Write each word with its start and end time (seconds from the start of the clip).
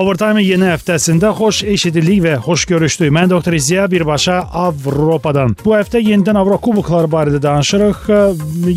Overtime-ın 0.00 0.40
yeni 0.40 0.64
həftəsində 0.64 1.28
xoş 1.36 1.58
eşidildik 1.68 2.22
və 2.24 2.34
xoş 2.40 2.62
görüşdük. 2.70 3.10
Mən 3.12 3.28
Doktor 3.28 3.52
İziya 3.52 3.84
birbaşa 3.90 4.38
Avropadan. 4.62 5.52
Bu 5.60 5.74
həftə 5.74 6.00
yenidən 6.00 6.38
Avrokubokları 6.40 7.10
barədə 7.10 7.40
danışırıq. 7.42 8.06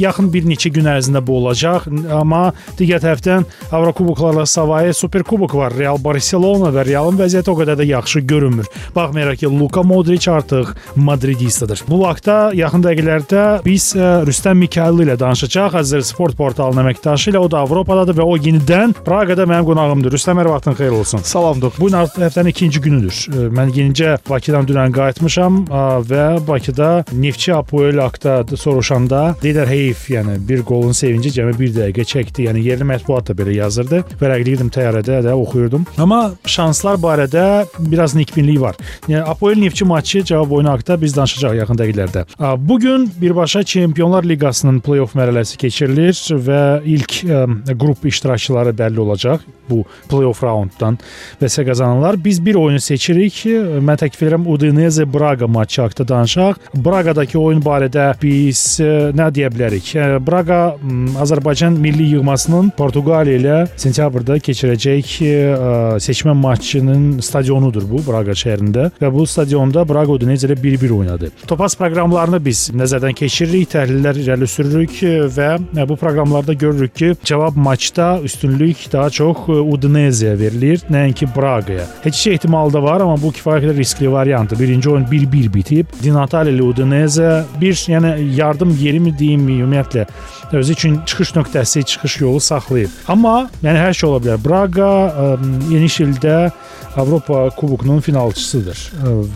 Yaxın 0.02 0.28
bir 0.34 0.44
neçə 0.50 0.68
gün 0.74 0.90
ərzində 0.92 1.22
bu 1.24 1.38
olacaq, 1.38 1.86
amma 2.12 2.42
digər 2.80 3.00
tərəfdən 3.00 3.46
Avrokuboklarla 3.72 4.44
savayı 4.46 4.94
Superkubok 4.94 5.56
var. 5.56 5.78
Real 5.78 6.02
Barselona 6.04 6.74
və 6.76 6.84
Realın 6.90 7.16
vəziyyəti 7.22 7.54
o 7.54 7.56
qədər 7.62 7.80
də 7.80 7.88
yaxşı 7.94 8.20
görünmür. 8.20 8.68
Baxmayaraq 8.96 9.46
ki, 9.46 9.54
Luka 9.60 9.84
Modric 9.84 10.28
artıq 10.32 10.74
Madridistadır. 10.96 11.86
Bu 11.88 12.02
vaxtda 12.04 12.52
yaxın 12.58 12.84
dəqiqələrdə 12.84 13.46
biz 13.64 13.94
Rüstəm 14.28 14.60
Mikaylı 14.66 15.08
ilə 15.08 15.18
danışacağıq. 15.24 15.80
Azər 15.86 16.04
Sport 16.04 16.36
portalının 16.36 16.84
əməkdaşı 16.84 17.32
ilə 17.32 17.40
o 17.40 17.48
da 17.48 17.64
Avropadadır 17.64 18.20
və 18.20 18.28
o 18.28 18.36
yenidən 18.36 18.98
Praqada 19.06 19.48
mənim 19.48 19.72
qonağımdır. 19.72 20.18
Rüstəm 20.18 20.44
hər 20.44 20.52
vaxtın 20.58 20.73
xeyir 20.78 20.92
olsun. 20.92 21.20
Salam 21.24 21.62
doktor. 21.62 21.82
Bu 21.82 21.88
gün 21.90 21.98
həftənin 21.98 22.50
ikinci 22.50 22.82
günüdür. 22.82 23.18
Mən 23.54 23.72
yenicə 23.76 24.18
Bakıdan 24.30 24.68
dünən 24.70 24.94
qayıtmışam 24.96 25.64
və 26.10 26.26
Bakıda 26.48 27.06
Neftçi 27.12 27.54
Apoel 27.56 28.00
haqqında 28.02 28.58
soruşanda 28.58 29.22
deyirlər 29.42 29.70
heyf, 29.70 30.06
yəni 30.10 30.38
bir 30.48 30.64
qolun 30.68 30.92
sevinci 30.98 31.32
cəmi 31.36 31.56
1 31.60 31.74
dəqiqə 31.78 32.06
çəkdi. 32.14 32.48
Yəni 32.50 32.64
yerli 32.68 32.88
mətbuat 32.88 33.30
da 33.30 33.38
belə 33.38 33.56
yazırdı. 33.58 34.04
Vərəqləyirdim 34.22 34.72
təyyarədə 34.74 35.22
də 35.28 35.34
oxuyurdum. 35.38 35.86
Amma 35.98 36.22
şanslar 36.46 37.00
barədə 37.04 37.66
biraz 37.80 38.16
nikbinlik 38.16 38.62
var. 38.62 38.80
Yəni 39.08 39.24
Apoel 39.30 39.58
Neftçi 39.58 39.86
maçı 39.86 40.24
cavab 40.24 40.52
oyunu 40.52 40.72
haqqında 40.72 41.02
biz 41.02 41.16
danışacağıq 41.18 41.60
yaxın 41.62 41.82
dəqiqələrdə. 41.82 42.26
Bu 42.58 42.80
gün 42.80 43.12
birbaşa 43.22 43.64
Çempionlar 43.64 44.24
Liqasının 44.24 44.80
play-off 44.86 45.18
mərhələsi 45.18 45.58
keçirilir 45.58 46.18
və 46.48 46.62
ilk 46.86 47.20
ə, 47.24 47.44
qrup 47.80 48.06
iştirakçıları 48.06 48.76
bəlli 48.78 49.00
olacaq 49.00 49.44
bu 49.70 49.84
play-off 50.10 50.44
raunddan 50.64 50.98
və 51.42 51.50
isə 51.50 51.66
qazananlar. 51.68 52.18
Biz 52.24 52.46
bir 52.46 52.56
oyunu 52.60 52.80
seçirik. 52.80 53.44
Mən 53.84 54.00
təklif 54.00 54.24
edirəm 54.24 54.48
Udinese 54.48 55.06
Braga 55.14 55.48
matçı 55.48 55.82
haqqında 55.82 56.08
danışaq. 56.08 56.56
Braqadakı 56.76 57.40
oyun 57.40 57.62
barədə 57.64 58.14
biz 58.22 58.80
e, 58.82 59.12
nə 59.16 59.30
deyə 59.34 59.52
bilərik? 59.54 59.94
E, 59.96 60.20
Braqa 60.24 60.76
Azərbaycan 61.24 61.78
milli 61.80 62.14
yığmasının 62.14 62.74
Portuqaliya 62.78 63.40
ilə 63.40 63.58
sentyabrda 63.78 64.40
keçirəcək 64.44 65.14
e, 65.28 65.34
seçmə 66.04 66.36
matçının 66.38 67.20
stadionudur 67.24 67.88
bu 67.90 68.04
Braqa 68.08 68.36
şəhərində 68.38 68.90
və 69.02 69.14
bu 69.14 69.26
stadionda 69.28 69.86
Braqa 69.90 70.18
Udinese 70.18 70.48
ilə 70.48 70.58
1-1 70.62 70.96
oynadı. 71.00 71.32
Topaz 71.48 71.76
proqramlarını 71.80 72.40
biz 72.44 72.70
nəzərdən 72.76 73.16
keçiririk, 73.18 73.72
təhlillər 73.74 74.20
irəli 74.24 74.48
sürürük 74.50 75.00
və 75.36 75.50
bu 75.90 75.98
proqramlarda 76.00 76.54
görürük 76.54 76.96
ki, 76.96 77.14
cavab 77.26 77.58
maçda 77.58 78.20
üstünlük 78.24 78.88
daha 78.92 79.10
çox 79.10 79.48
Udineseyə 79.48 80.38
verilir 80.40 80.53
nəinki 80.92 81.28
Braqaya. 81.36 81.86
Heç 82.04 82.16
şey 82.16 82.34
ehtimalı 82.34 82.74
da 82.74 82.84
var, 82.84 83.02
amma 83.02 83.18
bu 83.22 83.32
kifayət 83.32 83.66
qədər 83.66 83.78
riskli 83.78 84.12
variantdır. 84.12 84.60
Birinci 84.60 84.90
oyun 84.90 85.06
1-1 85.06 85.54
bitib. 85.54 85.86
Di 86.04 86.14
Natale 86.14 86.64
Udinese 86.64 87.44
bir, 87.62 87.74
yəni 87.74 88.36
yardım 88.36 88.78
yeri 88.82 89.00
mi 89.00 89.18
deyim, 89.20 89.50
ümumiyyətlə 89.50 90.06
özü 90.54 90.74
üçün 90.74 91.00
çıxış 91.06 91.34
nöqtəsi, 91.36 91.84
çıxış 91.84 92.22
yolu 92.22 92.40
saxlayıb. 92.40 92.90
Amma 93.08 93.50
yəni 93.64 93.80
hər 93.88 93.94
şey 93.94 94.10
ola 94.10 94.22
bilər. 94.24 94.42
Braqa 94.46 94.92
ə, 95.10 95.28
yeni 95.72 95.90
ildə 95.90 96.52
Avropa 96.98 97.50
Kubokunun 97.58 98.04
finalçısıdır 98.06 98.80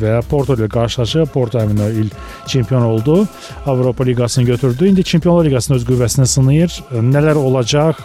və 0.02 0.12
Porto 0.30 0.54
ilə 0.54 0.68
qarşılaşıb 0.70 1.32
Porto 1.34 1.60
həmin 1.60 1.80
il 2.04 2.12
çempion 2.48 2.82
oldu. 2.82 3.28
Avropa 3.66 4.04
liqasını 4.04 4.46
götürdü. 4.46 4.88
İndi 4.88 5.04
Çempionlar 5.04 5.46
liqasının 5.46 5.78
öz 5.78 5.86
qüvvəsini 5.86 6.26
sınayır. 6.26 6.84
Nələr 6.92 7.34
olacaq? 7.34 8.04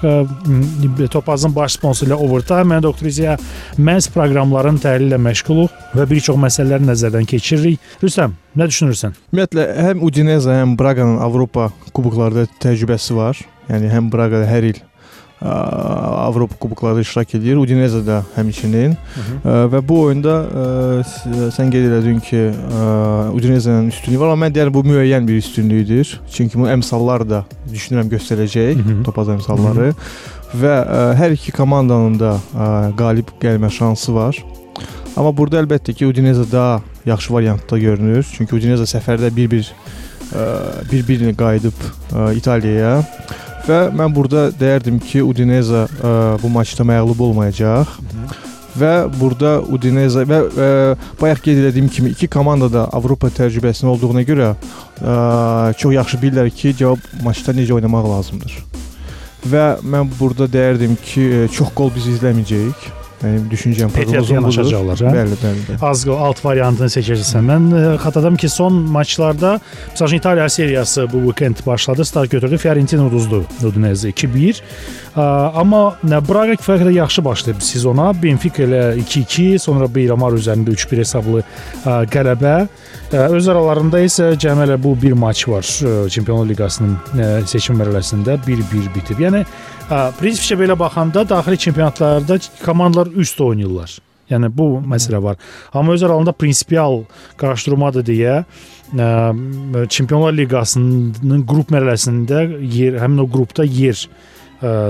Topazın 1.10 1.54
baş 1.56 1.76
sponsoru 1.76 2.10
ilə 2.10 2.14
Overtime, 2.16 2.74
mən 2.74 2.82
Doktor 2.82 3.01
İziya 3.06 3.36
məhz 3.78 4.10
proqramların 4.14 4.78
təhlili 4.82 5.12
ilə 5.12 5.20
məşğuluq 5.22 5.96
və 5.96 6.06
bir 6.10 6.20
çox 6.28 6.38
məsələləri 6.46 6.88
nəzərdən 6.90 7.26
keçiririk. 7.28 7.80
Rüstəm, 8.02 8.36
nə 8.56 8.68
düşünürsən? 8.70 9.18
Ümumiyyətlə 9.32 9.66
həm 9.88 10.06
Udinese, 10.06 10.54
həm 10.62 10.76
Braqanın 10.78 11.18
Avropa 11.24 11.70
kuboklarda 11.92 12.46
təcrübəsi 12.62 13.16
var. 13.16 13.44
Yəni 13.68 13.92
həm 13.92 14.10
Braqada 14.12 14.48
hər 14.48 14.70
il 14.72 14.80
Avropa 15.42 16.54
kuboklarında 16.56 17.00
iştirak 17.00 17.34
edir. 17.34 17.56
Udinese 17.58 18.02
də 18.06 18.20
həmçinin. 18.36 18.94
Və 19.42 19.80
bu 19.88 19.96
oyunda 20.06 20.34
ə, 20.46 21.46
sən 21.54 21.72
qeyd 21.72 21.88
elədin 21.88 22.20
ki, 22.22 22.42
Udinese-nin 23.34 23.90
üstünlüyü 23.90 24.20
var, 24.20 24.34
amma 24.36 24.46
mən 24.46 24.54
deyirəm 24.54 24.76
bu 24.76 24.84
müəyyən 24.86 25.26
bir 25.26 25.40
üstünlükdür. 25.42 26.20
Çünki 26.30 26.60
bu 26.60 26.68
əmsallar 26.70 27.26
da 27.28 27.42
düşünürəm 27.72 28.12
göstərəcək, 28.12 29.02
topaz 29.04 29.34
əmsalları. 29.34 29.90
Hı 29.90 29.90
-hı. 29.90 30.40
Və 30.52 30.72
ə, 30.84 31.02
hər 31.16 31.32
iki 31.36 31.52
komandanın 31.56 32.18
da 32.20 32.32
ə, 32.36 32.66
qalib 32.98 33.32
gəlmə 33.40 33.70
şansı 33.72 34.12
var. 34.14 34.38
Amma 35.16 35.32
burada 35.36 35.60
əlbəttə 35.62 35.94
ki, 35.96 36.06
Udinese 36.08 36.44
daha 36.52 36.80
yaxşı 37.06 37.32
variantda 37.34 37.78
görünür. 37.78 38.26
Çünki 38.36 38.56
Udinese 38.56 38.88
səfərdə 38.88 39.32
1-1 39.32 39.72
bir-birini 40.92 41.34
qayıdıb 41.36 41.82
ə, 41.82 42.30
İtaliyaya 42.36 43.00
və 43.66 43.80
mən 43.96 44.14
burada 44.14 44.48
deyərdim 44.56 45.00
ki, 45.00 45.22
Udinese 45.24 45.86
ə, 45.86 46.14
bu 46.42 46.52
maçda 46.52 46.84
məğlub 46.84 47.20
olmayacaq. 47.28 47.86
Hı 47.86 48.06
-hı. 48.06 48.40
Və 48.80 49.20
burada 49.20 49.60
Udinese 49.60 50.24
və 50.28 50.38
ə, 50.48 50.96
bayaq 51.20 51.42
qeyd 51.44 51.64
etdiyim 51.64 51.88
kimi 51.88 52.10
iki 52.10 52.28
komanda 52.28 52.72
da 52.72 52.84
Avropa 52.92 53.28
təcrübəsinin 53.28 53.88
olduğuna 53.88 54.22
görə 54.22 54.54
ə, 54.54 55.74
çox 55.76 55.92
yaxşı 55.94 56.16
bilirlər 56.16 56.50
ki, 56.50 56.76
cavab 56.76 56.98
maçda 57.22 57.52
necə 57.52 57.72
oynamaq 57.72 58.08
lazımdır. 58.08 58.64
Və 59.50 59.66
mən 59.82 60.10
burada 60.18 60.46
deyərdim 60.50 60.94
ki, 61.02 61.48
çox 61.50 61.72
qol 61.74 61.90
biz 61.94 62.06
izləməyəcəyik. 62.16 62.90
Mənim 63.22 63.42
düşüncəm 63.52 63.90
proqnozum 63.94 64.34
yanaşacaqlar, 64.34 64.98
hə? 64.98 65.10
Bəli, 65.14 65.36
bəli, 65.38 65.60
bəli. 65.68 65.76
Az 65.86 66.00
alt 66.10 66.40
variantını 66.42 66.90
seçəcəksən. 66.90 67.44
Mən 67.46 67.68
ə, 67.70 67.82
xatırladım 68.02 68.38
ki, 68.42 68.48
son 68.50 68.80
maçlarda 68.90 69.52
məsələn 69.92 70.16
İtaliya 70.16 70.48
seriyası 70.50 71.06
bu 71.12 71.20
weekend 71.28 71.62
başladı, 71.66 72.04
start 72.04 72.30
götürdü. 72.30 72.58
Fiorentina 72.58 73.06
uduzdu 73.06 73.44
Udinese 73.62 74.10
2-1. 74.10 74.62
Amma 75.14 75.96
Braga 76.02 76.58
qədər 76.58 76.90
yaxşı 76.90 77.24
başlayıb 77.24 77.62
sezona. 77.62 78.10
Benfica 78.22 78.66
ilə 78.66 78.82
2-2, 79.04 79.58
sonra 79.58 79.86
Beyramar 79.94 80.34
üzərində 80.34 80.74
3-1 80.74 81.04
hesablı 81.04 81.44
qələbə. 81.84 82.56
Öz 83.12 83.44
aralarında 83.52 83.98
isə 84.00 84.30
cəmi 84.40 84.62
elə 84.64 84.78
bu 84.80 84.94
bir 84.96 85.12
maç 85.12 85.42
var 85.48 85.66
Çempionlar 86.08 86.46
Liqasının 86.48 87.42
seçim 87.44 87.76
mərhələsində 87.76 88.38
1-1 88.46 88.86
bitib. 88.94 89.20
Yəni 89.20 89.42
prinsipcə 90.16 90.56
belə 90.56 90.78
baxanda 90.80 91.26
daxili 91.28 91.58
çempionatlarda 91.60 92.38
komandalar 92.64 93.12
üst 93.12 93.40
oynayırlar. 93.40 93.98
Yəni 94.32 94.48
bu 94.56 94.80
məsələ 94.88 95.20
var. 95.22 95.36
Amma 95.74 95.92
öz 95.92 96.02
aralarında 96.02 96.32
prinsipial 96.32 97.02
qarşıdurmadır 97.36 98.08
deyə 98.08 98.38
ə, 98.96 99.08
Çempionlar 99.92 100.32
Liqasının 100.32 101.44
qrup 101.44 101.68
mərhələsində 101.74 102.46
yer, 102.64 102.96
həmin 103.02 103.26
o 103.26 103.28
qrupda 103.28 103.68
yer 103.68 103.92
ə, 103.92 104.08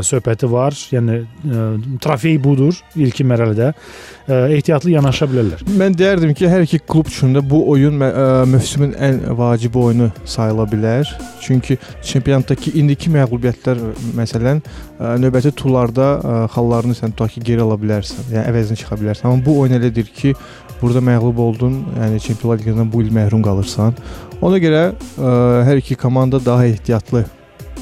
söhbəti 0.05 0.49
var. 0.53 0.77
Yəni 0.93 1.19
ə, 1.23 1.67
trofey 2.03 2.39
budur 2.43 2.77
ilk 2.97 3.23
mərhələdə. 3.27 3.73
Ə, 3.73 4.39
ehtiyatlı 4.59 4.93
yanaşa 4.95 5.29
bilərlər. 5.31 5.65
Mən 5.81 5.97
deyərdim 5.99 6.35
ki, 6.37 6.47
hər 6.51 6.67
iki 6.67 6.79
klub 6.79 7.11
üçün 7.11 7.35
də 7.37 7.43
bu 7.49 7.63
oyun 7.73 8.03
ə, 8.05 8.45
mövsümün 8.53 8.93
ən 8.95 9.21
vacib 9.39 9.77
oyunu 9.81 10.11
sayıla 10.25 10.69
bilər. 10.71 11.11
Çünki 11.43 11.79
çempionatdakı 12.07 12.75
indiki 12.79 13.11
məğlubiyyətlər 13.13 13.81
məsələn 14.19 14.63
ə, 14.63 15.17
növbəti 15.23 15.55
turlarda 15.59 16.13
ə, 16.15 16.37
xallarını 16.55 16.99
sən 16.99 17.17
tutaq 17.17 17.37
ki, 17.37 17.47
geri 17.53 17.65
ala 17.65 17.81
bilərsən, 17.81 18.31
yəni 18.37 18.47
əvəzini 18.53 18.83
çıxa 18.85 19.01
bilərsən. 19.01 19.29
Amma 19.31 19.45
bu 19.45 19.59
oyun 19.65 19.81
elədir 19.81 20.07
ki, 20.15 20.37
burada 20.83 21.03
məğlub 21.05 21.39
oldun, 21.39 21.83
yəni 21.99 22.21
Çempionlar 22.23 22.59
Liqasından 22.59 22.89
bu 22.93 23.03
il 23.03 23.13
məhrum 23.15 23.43
qalırsan. 23.43 23.95
Ona 24.43 24.59
görə 24.63 24.89
ə, 24.93 25.37
hər 25.67 25.79
iki 25.83 25.95
komanda 25.99 26.41
daha 26.45 26.67
ehtiyatlı 26.67 27.25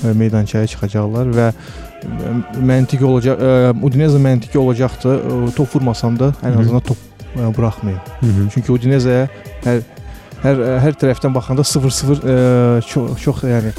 meydançaya 0.03 0.67
çıxacaqlar 0.67 1.31
və 1.37 1.53
məntiqi 2.57 3.05
olacaq, 3.05 3.47
Udinese 3.83 4.19
məntiqi 4.19 4.59
olacaqdı. 4.59 5.17
Top 5.57 5.75
vurmasam 5.75 6.19
da 6.19 6.33
ən 6.43 6.61
azından 6.61 6.81
top 6.81 6.99
buraxmayım. 7.57 8.01
Hı 8.21 8.27
-hı. 8.27 8.51
Çünki 8.55 8.73
Udinese 8.73 9.29
hər 9.65 9.81
hər 10.43 10.57
hər 10.85 10.95
tərəfdən 11.01 11.35
baxanda 11.35 11.63
0-0 11.63 12.83
çox 12.89 13.23
çox 13.23 13.43
yəni 13.45 13.73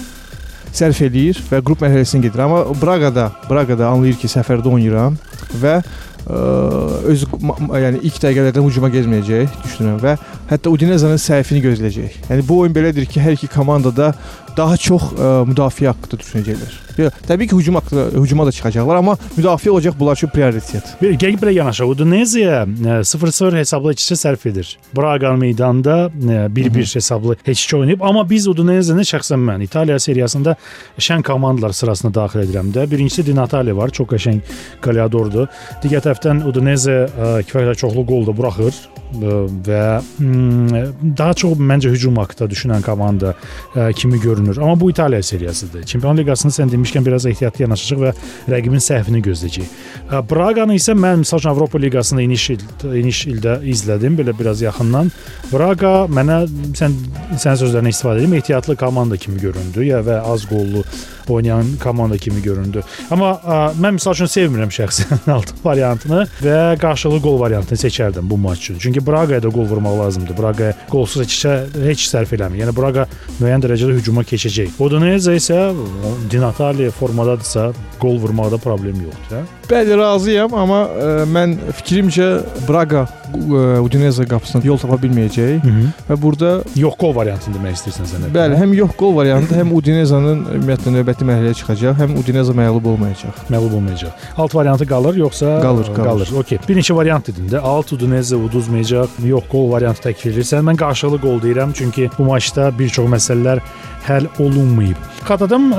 sərf 0.72 1.02
eləyir 1.04 1.42
və 1.50 1.60
qrup 1.66 1.82
mərhələsinə 1.84 2.22
gedir. 2.22 2.40
Amma 2.46 2.64
Braqada, 2.82 3.32
Braqada 3.50 3.90
anlayır 3.92 4.16
ki, 4.22 4.30
səfərdə 4.32 4.72
oynayıram 4.72 5.18
və 5.62 5.76
ə, 5.82 6.42
öz 7.12 7.26
yəni 7.84 8.04
ilk 8.08 8.20
dəqiqələrdən 8.24 8.68
hücuma 8.68 8.92
getməyəcək 8.94 9.58
düşünürəm 9.66 10.00
və 10.04 10.16
hətta 10.52 10.72
Udinese-nin 10.72 11.20
səhvini 11.22 11.64
gözləyəcək. 11.64 12.22
Yəni 12.30 12.48
bu 12.48 12.62
oyun 12.62 12.76
belədir 12.76 13.08
ki, 13.10 13.24
hər 13.24 13.40
iki 13.40 13.48
komanda 13.52 13.92
da 13.96 14.12
daha 14.58 14.76
çox 14.76 15.14
ə, 15.16 15.34
müdafiə 15.48 15.94
haqqında 15.94 16.20
düşünəcəklər. 16.20 16.80
Təbii 17.26 17.48
ki, 17.48 17.56
hücum 17.56 17.78
hücuma 18.20 18.44
da 18.46 18.52
çıxacaqlar, 18.52 18.98
amma 19.00 19.16
müdafiə 19.38 19.72
olacaq 19.72 19.96
bunlar 19.98 20.20
üçün 20.20 20.30
prioritet. 20.30 20.90
Bir 21.02 21.16
Gəngbrə 21.18 21.54
yanaşı 21.56 21.88
Udinese'yə 21.88 22.66
0-0 23.08 23.56
hesablı 23.58 23.94
içişə 23.96 24.18
sərf 24.20 24.44
edir. 24.52 24.74
Braqa 24.98 25.32
meydanda 25.40 26.12
1-1 26.20 26.96
hesablı 27.00 27.38
heç 27.48 27.64
oynayıb, 27.74 28.04
amma 28.04 28.26
biz 28.30 28.48
Udinese-ni 28.52 29.08
şəxsən 29.08 29.40
mən 29.48 29.64
İtaliya 29.64 30.00
seriyasında 30.04 30.56
şən 31.00 31.24
komandalar 31.24 31.72
sırasına 31.80 32.14
daxil 32.14 32.44
edirəm 32.44 32.74
də. 32.76 32.86
Birincisi 32.92 33.26
Di 33.26 33.36
Natale 33.36 33.76
var, 33.76 33.90
çox 33.90 34.12
qəşəng 34.12 34.44
goleadordur. 34.84 35.48
Digər 35.82 36.04
tərəfdən 36.04 36.44
Udinese 36.52 37.06
kifayət 37.48 37.86
çoxlu 37.86 38.04
qol 38.06 38.28
da 38.28 38.36
buraxır 38.36 38.84
və 39.66 39.86
daha 41.18 41.34
çox 41.34 41.58
məncə 41.60 41.92
hücum 41.94 42.18
haqqında 42.22 42.50
düşünən 42.52 42.82
komanda 42.82 43.34
kimi 43.96 44.20
görünür. 44.22 44.58
Amma 44.58 44.80
bu 44.80 44.92
İtaliya 44.92 45.24
seriyasıdır. 45.24 45.84
Çempionlar 45.84 46.24
Liqasını 46.24 46.52
sən 46.52 46.72
demişkən 46.72 47.06
biraz 47.06 47.26
ehtiyatlı 47.26 47.64
yanaşacaq 47.64 48.02
və 48.06 48.14
rəqibin 48.54 48.84
səhvini 48.84 49.22
gözləyəcəyik. 49.26 49.78
Braqanı 50.32 50.76
isə 50.80 50.96
mən 50.98 51.24
məsəl 51.26 51.42
üçün 51.44 51.50
Avropa 51.50 51.80
Liqasında 51.80 52.22
iniş 52.22 52.50
il, 52.50 52.66
iniş 53.04 53.26
ildə 53.28 53.58
izlədim 53.74 54.18
belə 54.20 54.36
biraz 54.40 54.62
yaxından. 54.62 55.12
Braqa 55.52 55.94
mənə 56.12 56.44
sən 56.78 56.98
sən 57.40 57.58
sözlərindən 57.62 57.96
istifadə 57.96 58.24
edim, 58.24 58.34
ehtiyatlı 58.40 58.76
komanda 58.76 59.18
kimi 59.18 59.40
göründü 59.42 59.86
ya 59.86 60.02
və 60.06 60.22
az 60.34 60.46
qollu 60.50 60.84
oynayan 61.30 61.66
komanda 61.84 62.18
kimi 62.18 62.42
göründü. 62.42 62.84
Amma 63.12 63.32
ə, 63.32 63.60
mən 63.82 63.98
məsəl 63.98 64.18
üçün 64.18 64.32
sevmirəm 64.32 64.72
şəxsən 64.74 65.30
altı 65.36 65.56
variantını 65.64 66.26
və 66.42 66.58
qarşılıqlı 66.82 67.22
qol 67.24 67.40
variantını 67.40 67.78
seçərdim 67.78 68.30
bu 68.30 68.38
maç 68.38 68.60
üçün. 68.64 68.80
Çünki 68.80 69.06
Braqaya 69.08 69.44
da 69.44 69.50
qol 69.50 69.70
vurmaq 69.70 70.00
lazımdır. 70.00 70.31
Braqaya 70.38 70.76
qolsuz 70.92 71.24
keçişə 71.26 71.54
heç 71.86 72.08
sərf 72.12 72.34
eləmir. 72.38 72.64
Yəni 72.64 72.76
Braqa 72.78 73.08
müəyyən 73.40 73.66
dərəcədə 73.66 73.98
hücuma 74.00 74.26
keçəcək. 74.28 74.78
Udinese 74.82 75.36
isə 75.40 75.62
Di 76.32 76.42
Natale 76.42 76.92
formadadırsa 76.96 77.72
qol 78.02 78.20
vurmaqda 78.22 78.60
problem 78.62 79.04
yoxdur, 79.06 79.42
hə? 79.42 79.44
Bəli, 79.72 79.96
razıyam, 80.00 80.54
amma 80.58 80.84
ə, 80.90 81.10
mən 81.32 81.58
fikrimcə 81.80 82.32
Braqa 82.68 83.06
Udinese 83.82 84.26
qapısına 84.26 84.62
yol 84.66 84.78
tapa 84.78 84.96
bilməyəcək 84.96 85.64
Hı 85.64 85.68
-hı. 85.68 85.86
və 86.10 86.22
burada 86.22 86.64
yox 86.76 86.96
qol 86.98 87.16
variantını 87.16 87.56
demək 87.56 87.74
istəyirsən 87.78 88.06
sən. 88.12 88.28
Bəli, 88.34 88.56
həm 88.62 88.74
yox 88.76 88.92
qol 88.98 89.16
variantı, 89.16 89.56
həm 89.56 89.74
Udinese'nin 89.74 90.46
ümumiyyətlə 90.58 90.90
növbəti 90.98 91.28
mərhələyə 91.30 91.54
çıxacaq, 91.54 91.96
həm 92.02 92.18
Udinese 92.20 92.52
məğlub 92.52 92.86
olmayacaq. 92.86 93.36
Məğlub 93.50 93.74
olmayacaq. 93.76 94.12
Alt 94.38 94.56
variantı 94.56 94.86
qalır 94.88 95.16
yoxsa 95.16 95.62
qalır, 95.62 95.86
qalır. 95.96 96.06
qalır. 96.06 96.32
Okay. 96.40 96.60
Bir 96.70 96.76
neçə 96.76 96.96
variant 96.96 97.28
dedin 97.28 97.50
də. 97.50 97.60
Alt 97.60 97.94
Udinese 97.94 98.36
uduzmayacaq, 98.36 99.08
yox 99.26 99.44
qol 99.52 99.72
variantı 99.72 100.10
təklif 100.10 100.34
edirsən. 100.34 100.66
Mən 100.66 100.78
qarşılıqlı 100.78 101.22
qol 101.22 101.42
deyirəm, 101.42 101.74
çünki 101.74 102.10
bu 102.18 102.24
maçda 102.24 102.72
bir 102.80 102.90
çox 102.90 103.06
məsələlər 103.10 103.60
həll 104.08 104.26
olunmayıb. 104.40 104.98
Xatırladım, 105.28 105.72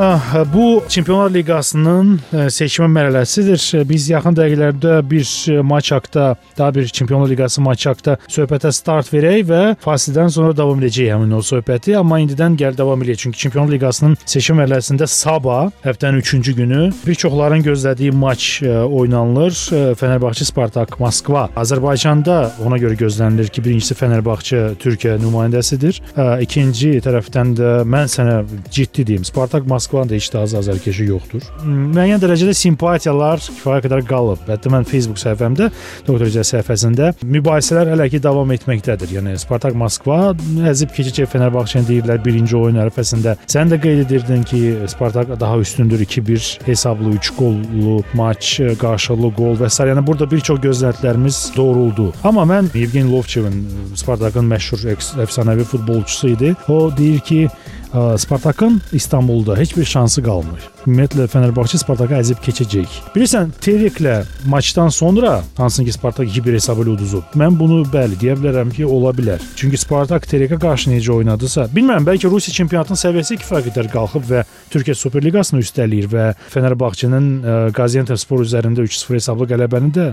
bu 0.54 0.84
Çempionlar 0.88 1.30
Liqasının 1.34 2.20
seçmə 2.32 2.86
mərhələsidir. 2.86 3.88
Biz 3.88 4.10
yaxın 4.10 4.36
dəqiqələrdə 4.38 5.10
bir 5.10 5.26
maç 5.62 5.92
haqqında, 5.92 6.36
daha 6.58 6.74
bir 6.74 6.86
Çempionlar 6.86 7.28
Liqası 7.28 7.41
maçı 7.62 7.88
haqqında 7.90 8.16
söhbətə 8.26 8.72
start 8.72 9.12
verək 9.12 9.46
və 9.48 9.62
fasilədən 9.82 10.30
sonra 10.32 10.56
davam 10.56 10.80
edəcək 10.82 11.12
həmin 11.14 11.32
o 11.36 11.42
söhbəti. 11.44 11.96
Amma 11.98 12.20
indidən 12.22 12.56
gəl 12.60 12.76
davam 12.78 13.02
edək. 13.02 13.22
Çünki 13.24 13.38
Çempionlar 13.38 13.72
Liqasının 13.74 14.16
seçmə 14.24 14.62
mərhələsində 14.62 15.06
sabah, 15.10 15.70
həftənin 15.84 16.22
3-cü 16.22 16.54
günü 16.60 16.82
bir 17.06 17.14
çoxların 17.14 17.62
gözlədiyi 17.66 18.12
maç 18.12 18.62
oynanılır. 18.62 19.52
Fenerbahçe 19.98 20.44
Spartak 20.44 20.98
Moskva. 21.00 21.48
Azərbaycanda 21.56 22.38
ona 22.64 22.78
görə 22.80 22.96
gözlənilir 23.00 23.48
ki, 23.52 23.64
birincisi 23.64 23.94
Fenerbahçe 23.98 24.62
Türkiyə 24.82 25.18
nümayəndəsidir. 25.22 26.00
İkinci 26.44 26.94
tərəfdən 27.04 27.54
də 27.58 27.72
mən 27.88 28.10
sənə 28.12 28.42
ciddi 28.70 29.06
deyim, 29.06 29.24
Spartak 29.24 29.66
Moskvanın 29.70 30.10
da 30.10 30.18
heç 30.18 30.30
də 30.32 30.42
az 30.42 30.54
azarkeşi 30.58 31.08
yoxdur. 31.10 31.46
Müəyyən 31.66 32.22
dərəcədə 32.22 32.54
simpatiyalar 32.56 33.42
kifayət 33.42 33.88
qədər 33.88 34.04
qalıb. 34.08 34.42
Hətta 34.50 34.72
mən 34.72 34.86
Facebook 34.88 35.20
səhifəmdə, 35.22 35.70
Doktor 36.06 36.26
İcə 36.28 36.44
səhifəsində 36.46 37.12
mübahisələr 37.32 37.92
hələ 37.92 38.08
ki 38.12 38.20
davam 38.22 38.50
etməkdədir. 38.54 39.16
Yəni 39.16 39.34
Spartak 39.40 39.76
Moskva 39.78 40.32
əzib 40.68 40.92
keçəcək 40.96 41.30
Fenerbahçəni 41.32 41.88
deyirlər 41.88 42.20
birinci 42.24 42.56
oyun 42.58 42.80
ərəfəsində. 42.84 43.36
Sən 43.50 43.72
də 43.72 43.78
qeyd 43.82 44.04
edirdin 44.06 44.44
ki, 44.48 44.62
Spartak 44.92 45.32
daha 45.40 45.58
üstündür 45.62 46.02
2-1 46.04 46.66
hesablı 46.66 47.14
3 47.18 47.32
qollu 47.38 47.98
maç, 48.18 48.54
qarşılıqlı 48.80 49.32
qol 49.38 49.60
və 49.62 49.70
s. 49.70 49.82
Yəni 49.92 50.06
burada 50.06 50.30
bir 50.30 50.40
çox 50.40 50.60
gözləntilərimiz 50.62 51.42
doğruldu. 51.56 52.12
Amma 52.24 52.46
mən 52.48 52.70
Yevgeni 52.76 53.10
Lovçevin 53.12 53.62
Spartakın 53.98 54.48
məşhur 54.52 54.86
əfsanəvi 55.26 55.68
futbolçusu 55.68 56.34
idi. 56.36 56.54
O 56.68 56.90
deyir 56.96 57.20
ki, 57.26 57.46
Spartakın 57.92 58.82
İstanbulda 58.92 59.56
heç 59.56 59.76
bir 59.76 59.84
şansı 59.84 60.22
qalmır. 60.22 60.60
Ümumiyyətlə 60.86 61.26
Fenerbahçe 61.28 61.78
Spartakı 61.78 62.16
əzib 62.16 62.40
keçəcək. 62.40 62.94
Bilirsən, 63.14 63.50
Tereklə 63.60 64.22
maçdan 64.48 64.88
sonra 64.88 65.42
hansın 65.56 65.84
ki 65.84 65.92
Spartak 65.92 66.26
2-1 66.26 66.56
hesabı 66.56 66.86
ilə 66.86 66.94
uduzub. 66.94 67.36
Mən 67.36 67.58
bunu 67.58 67.82
bəli 67.92 68.16
deyə 68.18 68.38
bilərəm 68.40 68.72
ki, 68.72 68.86
ola 68.86 69.12
bilər. 69.12 69.44
Çünki 69.56 69.76
Spartak 69.76 70.24
Terekə 70.30 70.56
qarşı 70.62 70.90
necə 70.90 71.12
oynadısa, 71.12 71.68
bilmirəm, 71.74 72.06
bəlkə 72.08 72.30
Rusiya 72.32 72.56
çempionatının 72.62 73.00
səviyyəsi 73.02 73.38
kifayət 73.44 73.68
qədər 73.68 73.92
qalxıb 73.92 74.26
və 74.30 74.42
Türkiyə 74.72 74.96
Super 74.96 75.22
Liqasını 75.22 75.60
üstələyir 75.60 76.08
və 76.08 76.26
Fenerbahçenin 76.50 77.28
Gaziantepspor 77.76 78.46
üzərində 78.46 78.86
3-0 78.88 79.20
hesablı 79.20 79.50
qələbəni 79.52 79.92
də 79.92 80.08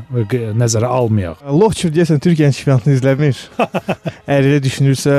nəzərə 0.59 0.91
almayaq. 0.99 1.47
Lovçev 1.47 1.95
deyəsən 1.95 2.19
Türkiyə 2.27 2.51
çempionatını 2.59 2.99
izləmir. 2.99 3.39
Əgər 4.29 4.51
elə 4.51 4.61
düşünürsə, 4.67 5.17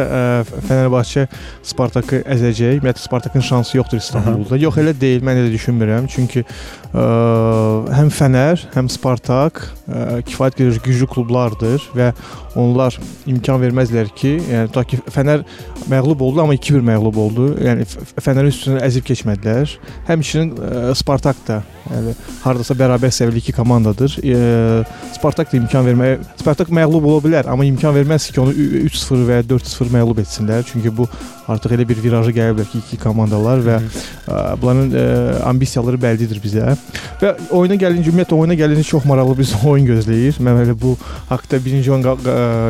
Fenerbahçe 0.69 1.27
Spartakı 1.67 2.21
əzəcək. 2.29 2.50
Ümumiyyətlə 2.51 3.05
Spartakın 3.05 3.41
şansı 3.41 3.77
yoxdur 3.77 3.99
İstanbulda. 3.99 4.59
Yox, 4.61 4.79
elə 4.83 4.95
deyil. 5.01 5.25
Mən 5.27 5.41
elə 5.43 5.53
düşünmürəm. 5.53 6.09
Çünki 6.11 6.43
ə, 6.43 7.05
həm 7.97 8.11
Fənər, 8.15 8.67
həm 8.75 8.91
Spartak 8.93 9.63
ə, 9.63 10.21
kifayət 10.27 10.59
qədər 10.59 10.81
güclü 10.85 11.09
klublardır 11.15 11.85
və 11.97 12.13
onlar 12.59 12.97
imkan 13.31 13.61
verməzlər 13.63 14.11
ki, 14.17 14.33
yəni 14.51 14.73
ta 14.75 14.83
ki 14.85 14.99
Fənər 15.13 15.45
məğlub 15.91 16.23
oldu, 16.27 16.43
amma 16.43 16.57
2-1 16.59 16.83
məğlub 16.87 17.21
oldu. 17.25 17.51
Yəni 17.63 17.87
Fənərin 18.19 18.51
üstünə 18.51 18.83
əzib 18.87 19.07
keçmədilər. 19.07 19.77
Həmçinin 20.11 20.57
ə, 20.57 20.95
Spartak 20.99 21.39
da 21.47 21.61
yəni 21.91 22.15
hardasa 22.45 22.75
bərabər 22.79 23.13
səviyyəli 23.15 23.43
iki 23.43 23.55
komandadır. 23.57 24.17
E, 24.23 24.41
Spartak 25.17 25.53
da 25.53 25.59
imkan 25.59 25.87
verməyə 25.87 26.19
Spartak 26.41 26.73
məğlub 26.75 27.07
ola 27.11 27.23
bilər, 27.25 27.51
amma 27.51 27.67
imkan 27.69 27.95
verməz 27.97 28.31
ki, 28.31 28.41
onu 28.43 28.55
3-0 28.91 29.27
və 29.29 29.41
ya 29.41 29.47
4-0 29.55 29.95
məğlub 29.95 30.23
etsinlər. 30.23 30.65
Çünki 30.71 30.93
bu 30.97 31.09
artıq 31.51 31.75
elə 31.77 31.87
bir 31.89 32.03
virajı 32.03 32.35
gələ 32.41 32.57
bilər 32.57 32.71
ki, 32.73 32.83
iki 32.85 32.99
komandalar 33.01 33.63
və 33.67 33.79
ə, 33.81 34.41
bunların 34.61 34.91
ə, 34.91 35.05
ambisiyaları 35.51 36.01
bəllidir 36.01 36.41
bizə. 36.43 36.75
Və 37.21 37.35
oyuna 37.55 37.77
gəlincə, 37.81 38.11
ümumiyyətlə 38.11 38.39
oyuna 38.39 38.57
gəlincə 38.59 38.87
çox 38.91 39.07
maraqlı 39.09 39.37
bir 39.39 39.55
oyun 39.73 39.89
gözləyir. 39.91 40.41
Mən 40.45 40.63
elə 40.65 40.77
bu 40.81 40.97
haqqda 41.31 41.61
birinci 41.65 41.93
oyun 41.93 42.09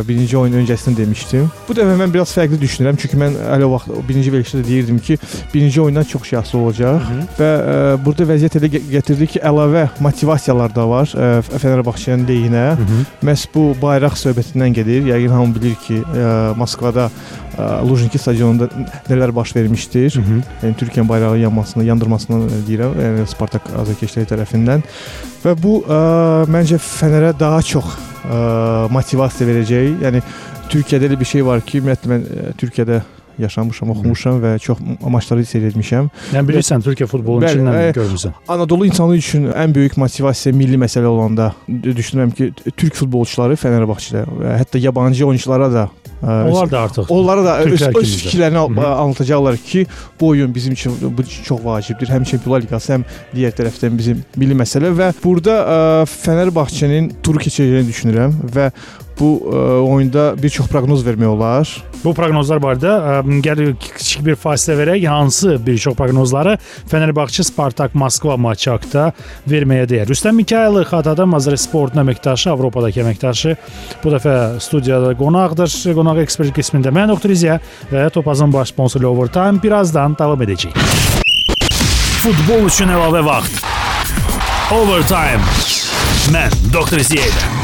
birinci 0.08 0.38
oyun 0.38 0.58
öncəsində 0.62 1.04
demişdim. 1.04 1.48
Bu 1.68 1.76
dəfə 1.76 1.96
mən 2.00 2.12
biraz 2.14 2.34
fərqli 2.36 2.58
düşünürəm, 2.60 2.98
çünki 3.00 3.18
mən 3.20 3.36
hələ 3.46 3.68
vaxt 3.70 3.92
birinci 4.08 4.32
verilişdə 4.34 4.62
deyirdim 4.66 4.98
ki, 4.98 5.18
birinci 5.54 5.80
oyundan 5.80 6.08
çox 6.10 6.32
asılı 6.40 6.60
olacaq 6.60 7.00
Hı 7.00 7.14
-hı. 7.14 7.26
və 7.38 7.50
ə, 7.50 8.04
burada 8.04 8.26
vəziyyət 8.32 8.58
elə 8.60 8.70
gətirdi 8.96 9.26
ki, 9.34 9.40
əlavə 9.50 9.88
motivasiyalar 10.00 10.74
da 10.74 10.88
var 10.88 11.06
ə, 11.06 11.42
Fenerbahçenin 11.42 12.26
leyinə. 12.26 12.66
Hı 12.76 12.82
-hı. 12.82 13.04
Məhz 13.26 13.46
bu 13.54 13.74
bayraq 13.82 14.14
söhbətindən 14.24 14.72
gedir. 14.78 15.02
Yəqin 15.12 15.28
hamı 15.28 15.54
bilir 15.54 15.74
ki, 15.86 16.02
ə, 16.02 16.56
Moskvada 16.56 17.10
Lujniki 17.58 18.18
stadionunda 18.18 18.68
nələr 19.08 19.34
baş 19.34 19.56
vermişdir. 19.56 20.12
Hı 20.14 20.20
-hı. 20.20 20.42
Yəni 20.62 20.74
Türkiyə 20.80 21.08
bayrağı 21.08 21.38
yanmasını, 21.38 21.84
yandırmasını 21.84 22.38
deyirəm, 22.68 22.94
yəni 23.04 23.26
Spartak 23.26 23.62
azarkeşləri 23.82 24.26
tərəfindən. 24.32 24.82
Və 25.44 25.56
bu 25.62 25.82
ə, 25.82 26.00
məncə 26.46 26.78
Fənərə 26.78 27.32
daha 27.38 27.62
çox 27.62 27.84
ə, 27.84 28.88
motivasiya 28.90 29.48
verəcək. 29.50 30.02
Yəni 30.04 30.22
Türkiyədə 30.70 31.10
elə 31.10 31.20
bir 31.20 31.26
şey 31.26 31.46
var 31.46 31.60
ki, 31.60 31.78
ümumiyyətlə 31.78 32.08
mən 32.12 32.22
ə, 32.22 32.52
Türkiyədə 32.60 33.02
yaşamışam, 33.42 33.90
oxumuşam 33.94 34.40
və 34.42 34.56
çox 34.62 34.80
maçları 35.00 35.44
seyr 35.44 35.68
etmişəm. 35.70 36.10
Yəni 36.34 36.50
bilirsən 36.50 36.84
Türkiyə 36.86 37.08
futbolunu 37.10 37.48
içindən 37.48 37.94
görmüsən. 37.96 38.36
Anadolu 38.48 38.86
insanı 38.90 39.16
üçün 39.16 39.48
ən 39.52 39.74
böyük 39.74 39.96
motivasiya 40.00 40.54
milli 40.56 40.78
məsələ 40.80 41.10
olanda 41.10 41.52
düşünürəm 41.68 42.34
ki, 42.36 42.52
türk 42.76 42.98
futbolçuları 42.98 43.58
Fənərbağçədə 43.60 44.26
və 44.40 44.58
hətta 44.60 44.82
yabancı 44.82 45.26
oyunçulara 45.26 45.72
da 45.72 45.88
Onlar 46.22 46.70
da 46.70 46.80
artıq 46.80 47.06
onlara 47.08 47.44
da 47.44 47.58
öz, 47.58 47.82
öz 47.96 48.16
fikirlərini 48.22 48.58
anlatacaqlar 48.84 49.56
ki, 49.56 49.86
bu 50.20 50.28
oyun 50.28 50.54
bizim 50.54 50.72
üçün 50.72 50.92
bu 51.18 51.24
çox 51.44 51.64
vacibdir. 51.64 52.08
Həm 52.12 52.24
Çempionlar 52.28 52.60
Liqası, 52.60 52.92
həm 52.92 53.06
digər 53.32 53.54
tərəfdən 53.56 53.96
bizim 53.96 54.20
milli 54.36 54.56
məsələ 54.58 54.92
və 54.96 55.12
burada 55.24 55.56
ə, 55.60 55.78
Fənərbağçənin 56.10 57.08
turu 57.24 57.40
keçəcəyini 57.40 57.88
düşünürəm 57.88 58.36
və 58.52 58.68
bu 59.20 59.30
ə, 59.44 59.62
oyunda 59.84 60.30
bir 60.40 60.50
çox 60.50 60.68
proqnoz 60.72 61.04
vermək 61.06 61.28
olar. 61.28 61.70
Bu 62.00 62.14
proqnozlar 62.16 62.60
barədə 62.64 63.20
gəlir 63.44 63.74
kiçik 63.76 64.24
bir 64.24 64.38
fasilə 64.40 64.78
verək. 64.78 65.04
Hansı 65.10 65.58
bir 65.66 65.76
çox 65.78 65.94
proqnozları 65.98 66.56
Fenerbahçe 66.88 67.44
Spartak 67.44 67.94
Moskva 67.94 68.36
maçı 68.40 68.70
haqqında 68.72 69.10
verməyə 69.50 69.84
dəyər. 69.90 70.08
Rüstəm 70.08 70.40
Mikayılov 70.40 70.88
Xatada 70.88 71.26
Mazar 71.28 71.58
Sportun 71.60 72.00
əməkdaşı, 72.04 72.50
Avropadakı 72.54 73.04
əməkdaşı 73.04 73.56
bu 74.04 74.14
dəfə 74.16 74.34
studiyada 74.64 75.12
qonaqdır. 75.20 75.76
Qonaq 76.00 76.24
ekspert 76.24 76.56
qismində 76.56 76.94
mən 76.94 77.12
Doktor 77.12 77.36
İziya 77.36 77.60
və 77.92 78.08
Topazın 78.14 78.52
baş 78.52 78.72
sponsoru 78.72 79.12
Overtime 79.12 79.60
birazdan 79.62 80.16
davam 80.18 80.40
edəcək. 80.48 80.72
Futbol 82.24 82.68
üçün 82.68 82.92
əlavə 82.96 83.24
vaxt. 83.28 83.64
Overtime. 84.72 85.44
Mən 86.32 86.54
Doktor 86.72 87.04
Ziyədə. 87.04 87.59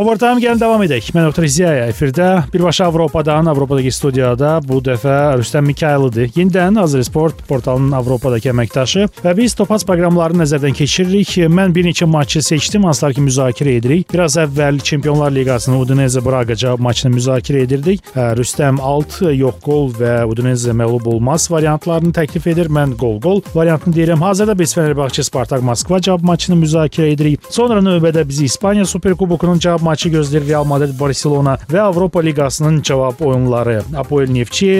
Overtime 0.00 0.40
gəlin 0.40 0.60
davam 0.60 0.80
edək. 0.80 1.10
Mən 1.12 1.26
Doktor 1.28 1.44
Ziyaya 1.44 1.84
efirdə 1.90 2.26
birbaşa 2.52 2.86
Avropadan, 2.88 3.46
Avropadakı 3.52 3.90
studiyada 3.92 4.54
bu 4.64 4.78
dəfə 4.80 5.16
Rüstəm 5.36 5.66
Mikayılıdır. 5.68 6.30
Yenidən 6.38 6.78
Azər 6.80 7.02
Sport 7.04 7.42
portalının 7.48 7.92
Avropadakı 7.98 8.48
əməkdaşı 8.54 9.04
və 9.20 9.34
biz 9.36 9.52
topaz 9.58 9.84
proqramlarını 9.84 10.40
nəzərdən 10.40 10.72
keçiririk. 10.78 11.34
Mən 11.52 11.74
bir 11.76 11.84
neçə 11.84 12.08
maçı 12.08 12.40
seçdim, 12.42 12.86
hansılar 12.88 13.12
ki 13.18 13.24
müzakirə 13.26 13.74
edirik. 13.76 14.06
Biraz 14.14 14.38
əvvəl 14.40 14.80
Çempionlar 14.88 15.34
Liqasının 15.36 15.82
Udinese 15.82 16.24
Braga 16.24 16.56
cavab 16.56 16.80
maçını 16.86 17.12
müzakirə 17.18 17.66
edirdik. 17.66 18.00
Rüstəm 18.40 18.80
alt 18.80 19.20
yox 19.20 19.60
qol 19.60 19.92
və 20.00 20.22
Udinese 20.32 20.72
məğlub 20.80 21.12
olmaz 21.12 21.50
variantlarını 21.52 22.14
təklif 22.16 22.48
edir. 22.54 22.72
Mən 22.72 22.96
qol-qol 22.96 23.42
variantını 23.54 24.00
deyirəm. 24.00 24.24
Hazırda 24.24 24.58
biz 24.58 24.74
Fenerbahçe 24.74 25.22
Spartak 25.28 25.62
Moskva 25.62 26.00
cavab 26.00 26.24
maçını 26.24 26.56
müzakirə 26.64 27.12
edirik. 27.12 27.44
Sonra 27.50 27.84
növbədə 27.84 28.24
bizi 28.28 28.48
İspaniya 28.48 28.88
Superkubokunun 28.88 29.60
cavab 29.70 29.84
maçı 29.86 30.08
gözləyir 30.10 30.48
Real 30.48 30.64
Madrid 30.66 30.96
Barselona 30.98 31.52
və 31.70 31.78
Avropa 31.84 32.20
Liqasının 32.24 32.80
cavab 32.82 33.20
oyunları 33.22 33.82
Apoel 33.96 34.30
Neftçi, 34.34 34.70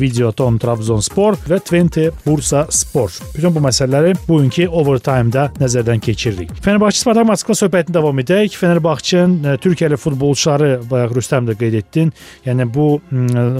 Videoton 0.00 0.56
Trabzonspor 0.58 1.36
və 1.46 1.60
Twente 1.62 2.08
Bursa 2.26 2.64
Spor. 2.70 3.12
Bütün 3.36 3.54
bu 3.54 3.62
məsələləri 3.62 4.16
bugünkü 4.26 4.66
overtime-da 4.66 5.44
nəzərdən 5.60 6.02
keçiririk. 6.02 6.50
Fenerbahçe 6.64 6.98
Spartak 6.98 7.28
Moskva 7.28 7.54
söhbətini 7.54 7.94
davam 7.94 8.18
edək. 8.18 8.56
Fenerbahçenin 8.58 9.60
Türkiyəli 9.62 10.00
futbolçuları 10.00 10.80
bayaq 10.90 11.14
Rüstəm 11.20 11.46
də 11.46 11.56
qeyd 11.60 11.78
etdin. 11.78 12.10
Yəni 12.46 12.66
bu 12.74 12.88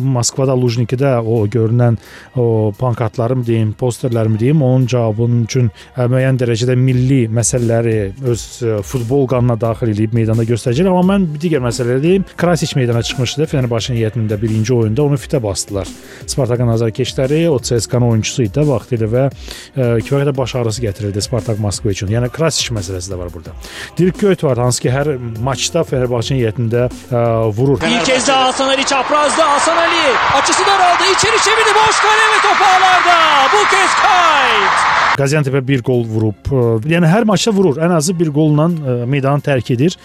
Moskvada 0.03 0.59
Lujnikidə 0.59 1.15
o 1.23 1.45
görünən 1.47 2.01
o 2.35 2.73
pankartlarım 2.79 3.47
deyim, 3.47 3.71
posterlərimi 3.79 4.41
deyim, 4.41 4.67
onun 4.67 4.89
cavabının 4.91 5.47
üçün 5.47 5.71
müəyyən 5.95 6.43
dərəcədə 6.43 6.75
milli 6.75 7.23
məsələləri 7.31 7.97
öz 8.35 8.49
futbol 8.89 9.29
qanına 9.31 9.61
daxil 9.61 9.95
edib 9.95 10.19
meydanda 10.19 10.43
göstərəcək. 10.73 10.89
Amma 10.91 11.17
mən 11.17 11.27
digər 11.41 11.63
məsələ 11.63 11.99
deyim. 12.03 12.25
Krasiç 12.37 12.75
meydana 12.77 13.03
çıxmışdı 13.03 13.47
Fenerbahçenin 13.51 14.01
heyətində 14.01 14.39
birinci 14.41 14.73
oyunda 14.75 15.05
onu 15.05 15.19
fitə 15.21 15.41
basdılar. 15.43 15.89
Spartakın 16.27 16.73
azarkeşləri 16.75 17.49
o 17.51 17.59
CSKA-nın 17.59 18.13
oyunçusu 18.13 18.47
idi 18.47 18.65
vaxtilə 18.67 19.09
və 19.13 19.25
e, 19.29 20.01
kifayət 20.03 20.23
qədər 20.23 20.37
baş 20.37 20.55
ağrısı 20.61 20.85
gətirirdi 20.87 21.25
Spartak 21.25 21.61
Moskva 21.63 21.93
üçün. 21.93 22.13
Yəni 22.13 22.31
Krasiç 22.33 22.71
məsələsi 22.73 23.13
də 23.13 23.19
var 23.19 23.33
burada. 23.35 23.55
Dirk 23.99 24.21
Kuyt 24.21 24.45
var 24.45 24.59
hansı 24.59 24.83
ki 24.83 24.93
hər 24.93 25.13
maçda 25.43 25.85
Fenerbahçenin 25.89 26.43
heyətində 26.43 26.89
ə, 26.89 27.25
vurur. 27.57 27.81
Bir 27.83 28.05
kez 28.07 28.29
daha 28.29 28.49
Hasan 28.49 28.69
Ali 28.69 28.85
çaprazda. 28.85 29.51
Hasan 29.53 29.77
Ali 29.77 30.05
açısı 30.39 30.67
daraldı. 30.67 31.05
İçeri 31.17 31.39
çevirdi. 31.45 31.73
Boş 31.81 32.01
kale 32.05 32.27
ve 32.33 32.39
top 32.43 32.61
ağlarda. 32.71 33.17
Bu 33.53 33.63
kez 33.71 33.93
Kayt. 34.03 35.12
Qaziantepə 35.19 35.61
bir 35.67 35.83
qol 35.85 36.05
vurub. 36.09 36.49
Yəni 36.89 37.09
hər 37.11 37.27
maçda 37.29 37.53
vurur. 37.55 37.77
Ən 37.85 37.93
azı 37.99 38.15
bir 38.19 38.31
qolla 38.33 38.69
meydanı 39.09 39.43
tərk 39.45 39.73
edir. 39.75 39.97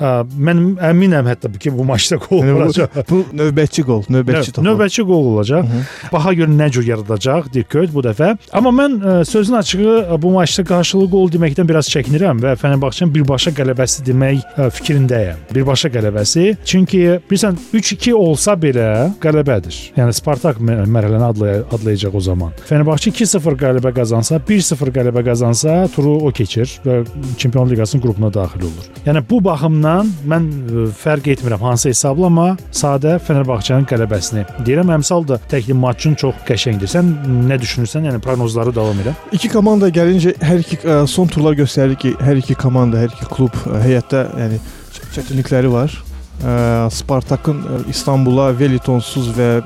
Mən 0.00 0.62
əminəm 0.90 1.28
hətta 1.30 1.50
ki, 1.54 1.70
bu 1.72 1.84
maçda 1.86 2.18
Yəni 2.18 2.54
vuracaq. 2.56 2.96
bu, 3.08 3.20
növbətçi 3.38 3.84
qol, 3.86 4.02
növbətçi 4.12 4.52
top. 4.56 4.64
Növbətçi 4.66 5.04
qol 5.06 5.28
olacaq. 5.34 5.70
Baha 6.12 6.34
görə 6.36 6.50
nə 6.52 6.66
cür 6.74 6.84
yaradacaq 6.90 7.46
Dirköt 7.54 7.94
bu 7.94 8.02
dəfə. 8.04 8.32
Amma 8.52 8.72
mən 8.74 8.98
sözün 9.24 9.54
açığı 9.60 10.18
bu 10.22 10.32
maçda 10.34 10.64
qarşılıqlı 10.68 11.10
qol 11.14 11.30
deməkdən 11.36 11.68
biraz 11.70 11.88
çəkinirəm 11.92 12.42
və 12.42 12.56
Fenerbahçenin 12.60 13.14
birbaşa 13.14 13.54
qələbəsi 13.56 14.04
demək 14.10 14.42
fikrindəyəm. 14.80 15.46
Birbaşa 15.54 15.88
qələbəsi. 15.94 16.56
Çünki 16.64 17.04
bilirsən 17.30 17.56
3-2 17.72 18.12
olsa 18.18 18.52
belə 18.60 18.90
qələbədir. 19.22 19.78
Yəni 19.96 20.12
Spartak 20.16 20.58
mə- 20.60 20.82
mərhələni 20.90 21.30
adlay 21.30 21.62
adlayacaq 21.70 22.14
o 22.18 22.20
zaman. 22.20 22.52
Fenerbahçe 22.68 23.10
2-0 23.14 23.56
qələbə 23.62 23.94
qazansa, 23.96 24.40
1-0 24.56 24.92
qələbə 24.96 25.22
qazansa, 25.26 25.74
turu 25.92 26.14
o 26.26 26.30
keçir 26.34 26.70
və 26.84 27.02
Çempionlar 27.36 27.74
Liqasının 27.74 28.02
qrupuna 28.04 28.30
daxil 28.32 28.64
olur. 28.68 28.86
Yəni 29.06 29.22
bu 29.28 29.40
baxımdan 29.44 30.08
mən 30.32 30.48
ə, 30.48 30.86
fərq 31.02 31.28
etmirəm 31.34 31.62
hansı 31.66 31.92
hesabla, 31.92 32.30
amma 32.30 32.48
sadə 32.74 33.18
Fenerbahçenin 33.26 33.86
qələbəsini 33.90 34.46
deyirəm. 34.66 34.94
Əmsal 34.96 35.28
da 35.28 35.38
təkli 35.50 35.76
maç 35.76 36.02
üçün 36.06 36.16
çox 36.24 36.40
qəşəngdir. 36.48 36.90
Sən 36.90 37.12
nə 37.50 37.60
düşünürsən? 37.62 38.08
Yəni 38.08 38.22
proqnozları 38.24 38.74
davam 38.76 39.04
edə. 39.04 39.14
İki 39.36 39.52
komanda 39.52 39.92
gəlincə 39.92 40.36
hər 40.40 40.64
iki 40.64 40.80
ə, 40.82 40.98
son 41.10 41.28
turlar 41.28 41.58
göstərir 41.58 41.98
ki, 42.00 42.16
hər 42.24 42.40
iki 42.42 42.56
komanda, 42.58 43.04
hər 43.04 43.12
iki 43.12 43.30
klub 43.36 43.56
ə, 43.66 43.84
heyətdə 43.84 44.26
yəni 44.40 44.60
çətinlikləri 45.14 45.72
var. 45.72 46.02
Spartakın 46.92 47.62
İstanbula 47.88 48.50
Velitonsuz 48.58 49.30
və 49.38 49.62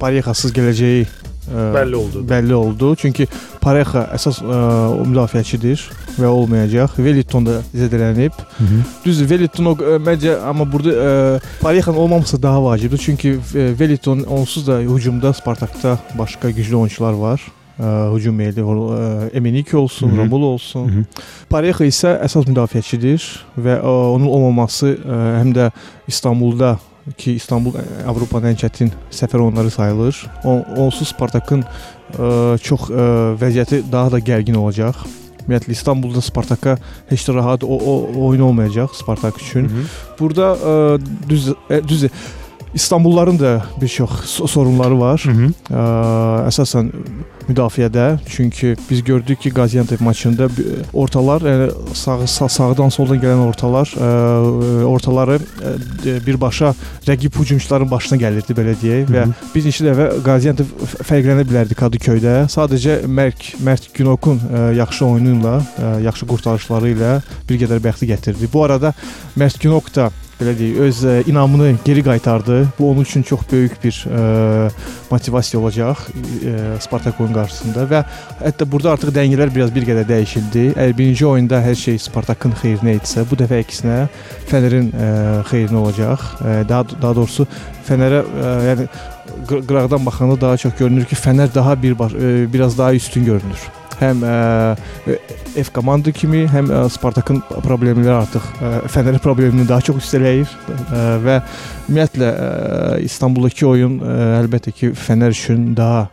Parexasız 0.00 0.52
gələcəyi 0.52 1.06
Bəlli 1.50 1.96
oldu. 1.96 2.22
bəlli 2.28 2.54
oldu. 2.54 2.94
Çünki 2.96 3.26
Parexa 3.60 4.06
əsas 4.14 4.40
ə, 4.42 4.58
o 4.94 5.04
müdafiəçidir 5.08 5.82
və 6.18 6.30
olmayacaq. 6.30 6.96
Veliton 7.02 7.46
da 7.46 7.60
zədələnib. 7.74 8.36
Düzdür, 9.04 9.28
Veliton 9.30 9.72
o 9.72 9.74
ə, 9.74 9.98
məncə 10.02 10.36
amma 10.46 10.66
burada 10.70 10.90
ə, 10.94 11.38
Parexan 11.60 11.96
olmaması 11.96 12.42
daha 12.42 12.62
vacibdir. 12.64 12.98
Çünki 13.02 13.36
ə, 13.38 13.70
Veliton 13.80 14.22
onsuz 14.28 14.66
da 14.66 14.80
hücumda 14.80 15.32
Spartakda 15.32 15.98
başqa 16.18 16.50
güclü 16.50 16.76
oyunçular 16.76 17.12
var. 17.18 17.42
Ə, 17.80 18.14
hücum 18.14 18.40
eli 18.40 18.62
Emeniki 19.34 19.76
olsun, 19.76 20.10
Hı 20.10 20.12
-hı. 20.12 20.18
Romul 20.18 20.42
olsun. 20.42 20.88
Hı 20.88 21.00
-hı. 21.00 21.04
Parexa 21.50 21.84
isə 21.84 22.20
əsas 22.24 22.46
müdafiəçidir 22.46 23.22
və 23.58 23.80
ə, 23.80 24.14
onun 24.14 24.26
olmaması 24.26 24.86
ə, 24.86 25.42
həm 25.42 25.54
də 25.54 25.70
İstanbulda 26.08 26.78
ki 27.18 27.36
İstanbul 27.40 27.78
ə, 27.78 27.84
Avropanın 28.10 28.54
ən 28.54 28.60
çətin 28.60 28.92
səfər 29.14 29.42
oyunları 29.42 29.70
sayılır. 29.70 30.20
O, 30.44 30.58
onsuz 30.86 31.10
Spartakın 31.14 31.64
ə, 31.64 32.58
çox 32.62 32.90
ə, 32.90 33.08
vəziyyəti 33.40 33.82
daha 33.92 34.12
da 34.16 34.22
gərgin 34.22 34.58
olacaq. 34.60 35.04
Ümumiyyətlə 35.40 35.72
İstanbulda 35.72 36.20
Spartaka 36.22 36.76
heç 37.08 37.24
də 37.26 37.34
rahat 37.34 37.64
o, 37.64 37.74
o 37.74 38.26
oyun 38.28 38.44
olmayacaq 38.50 38.94
Spartak 38.94 39.40
üçün. 39.42 39.68
Hı 39.68 39.74
-hı. 39.74 39.86
Burada 40.20 40.52
ə, 40.54 41.00
düz 41.28 41.48
ə, 41.48 41.88
düz 41.88 42.04
İstanbulların 42.74 43.38
da 43.38 43.62
bir 43.80 43.88
çox 43.88 44.10
so- 44.10 44.48
sorunları 44.48 45.00
var. 45.00 45.22
Hı 45.24 45.30
-hı. 45.30 45.52
Ə, 45.70 46.48
əsasən 46.50 46.90
müdafiədə. 47.48 48.18
Çünki 48.28 48.76
biz 48.90 49.04
gördük 49.04 49.40
ki, 49.40 49.50
Qaziantep 49.50 50.00
maçında 50.00 50.48
ortalar, 50.92 51.40
yəni 51.40 51.70
sağ, 51.94 52.26
sağ 52.26 52.48
sağdan 52.48 52.88
soldan 52.88 53.18
gələn 53.18 53.42
ortalar, 53.48 53.86
ə, 53.86 54.84
ortaları 54.84 55.38
ə, 55.38 56.26
birbaşa 56.26 56.74
rəqib 57.06 57.40
hücumçuların 57.40 57.90
başına 57.90 58.18
gəlirdi 58.22 58.54
belə 58.60 58.74
deyək 58.82 59.10
və 59.10 59.24
Hı 59.24 59.30
-hı. 59.30 59.34
biz 59.54 59.66
neçə 59.66 59.88
dəfə 59.88 60.22
Qaziantep 60.22 60.66
fərqlənə 61.10 61.44
bilərdi 61.50 61.74
Kadıköydə. 61.74 62.46
Sadəcə 62.56 63.02
Mərk 63.06 63.54
Mert 63.60 63.94
Günokun 63.94 64.38
ə, 64.38 64.74
yaxşı 64.74 65.04
oyunu 65.06 65.40
ilə, 65.40 65.56
ə, 65.58 66.02
yaxşı 66.06 66.26
qurtarışları 66.26 66.94
ilə 66.94 67.20
bir 67.48 67.56
qədər 67.62 67.78
bəxti 67.82 68.06
gətirdi. 68.06 68.48
Bu 68.52 68.64
arada 68.64 68.94
Mert 69.36 69.60
Günok 69.60 69.94
da 69.94 70.10
belə 70.40 70.54
deyək, 70.58 70.78
öz 70.86 71.00
ə, 71.04 71.14
inamını 71.30 71.70
geri 71.84 72.02
qaytardı. 72.02 72.58
Bu 72.78 72.90
onun 72.90 73.04
üçün 73.04 73.22
çox 73.22 73.40
böyük 73.52 73.76
bir 73.84 73.98
ə, 74.08 74.70
motivasiya 75.10 75.60
olacaq 75.60 76.02
ə, 76.10 76.54
Spartak 76.80 77.20
oyun 77.20 77.34
qarşısında 77.36 77.86
və 77.90 78.02
hətta 78.40 78.66
burada 78.72 78.94
artıq 78.96 79.12
dəngələr 79.16 79.52
biraz 79.54 79.74
bir 79.74 79.86
qədər 79.88 80.08
dəyişildi. 80.08 80.64
Əgər 80.74 80.96
birinci 80.98 81.26
oyunda 81.26 81.60
hər 81.64 81.76
şey 81.78 81.98
Spartakın 82.06 82.56
xeyrinə 82.62 82.96
idisə, 82.98 83.26
bu 83.30 83.38
dəfə 83.40 83.60
əksinə 83.64 83.98
Fənerin 84.50 84.92
ə, 84.92 85.10
xeyrinə 85.50 85.82
olacaq. 85.84 86.24
Ə, 86.40 86.60
daha 86.68 86.88
daha 86.96 87.14
doğrusu 87.20 87.46
Fənərə 87.88 88.22
ə, 88.24 88.54
yəni 88.70 88.88
qır- 89.50 89.66
qıraqdan 89.66 90.06
baxanda 90.06 90.40
daha 90.40 90.56
çox 90.56 90.78
görünür 90.78 91.04
ki, 91.10 91.16
Fənər 91.16 91.52
daha 91.54 91.76
bir 91.82 91.98
baş- 91.98 92.16
ə, 92.16 92.32
biraz 92.52 92.78
daha 92.78 92.94
üstün 92.94 93.24
görünür. 93.24 93.68
Həm 94.00 94.22
F 95.60 95.68
komanda 95.76 96.12
kimi, 96.16 96.46
həm 96.48 96.70
ə, 96.72 96.84
Spartakın 96.92 97.42
problemləri 97.64 98.14
artıq 98.14 98.46
ə, 98.56 98.70
Fənərin 98.88 99.20
problemini 99.20 99.66
daha 99.68 99.84
çox 99.84 100.00
üstələyir 100.00 100.48
ə, 100.48 101.02
və 101.20 101.36
ümumiyyətlə 101.90 102.30
İstanbuldakı 103.04 103.68
oyun 103.68 103.98
əlbəttə 104.40 104.72
ki, 104.72 104.92
Fənər 104.96 105.36
üçün 105.36 105.74
daha 105.76 106.08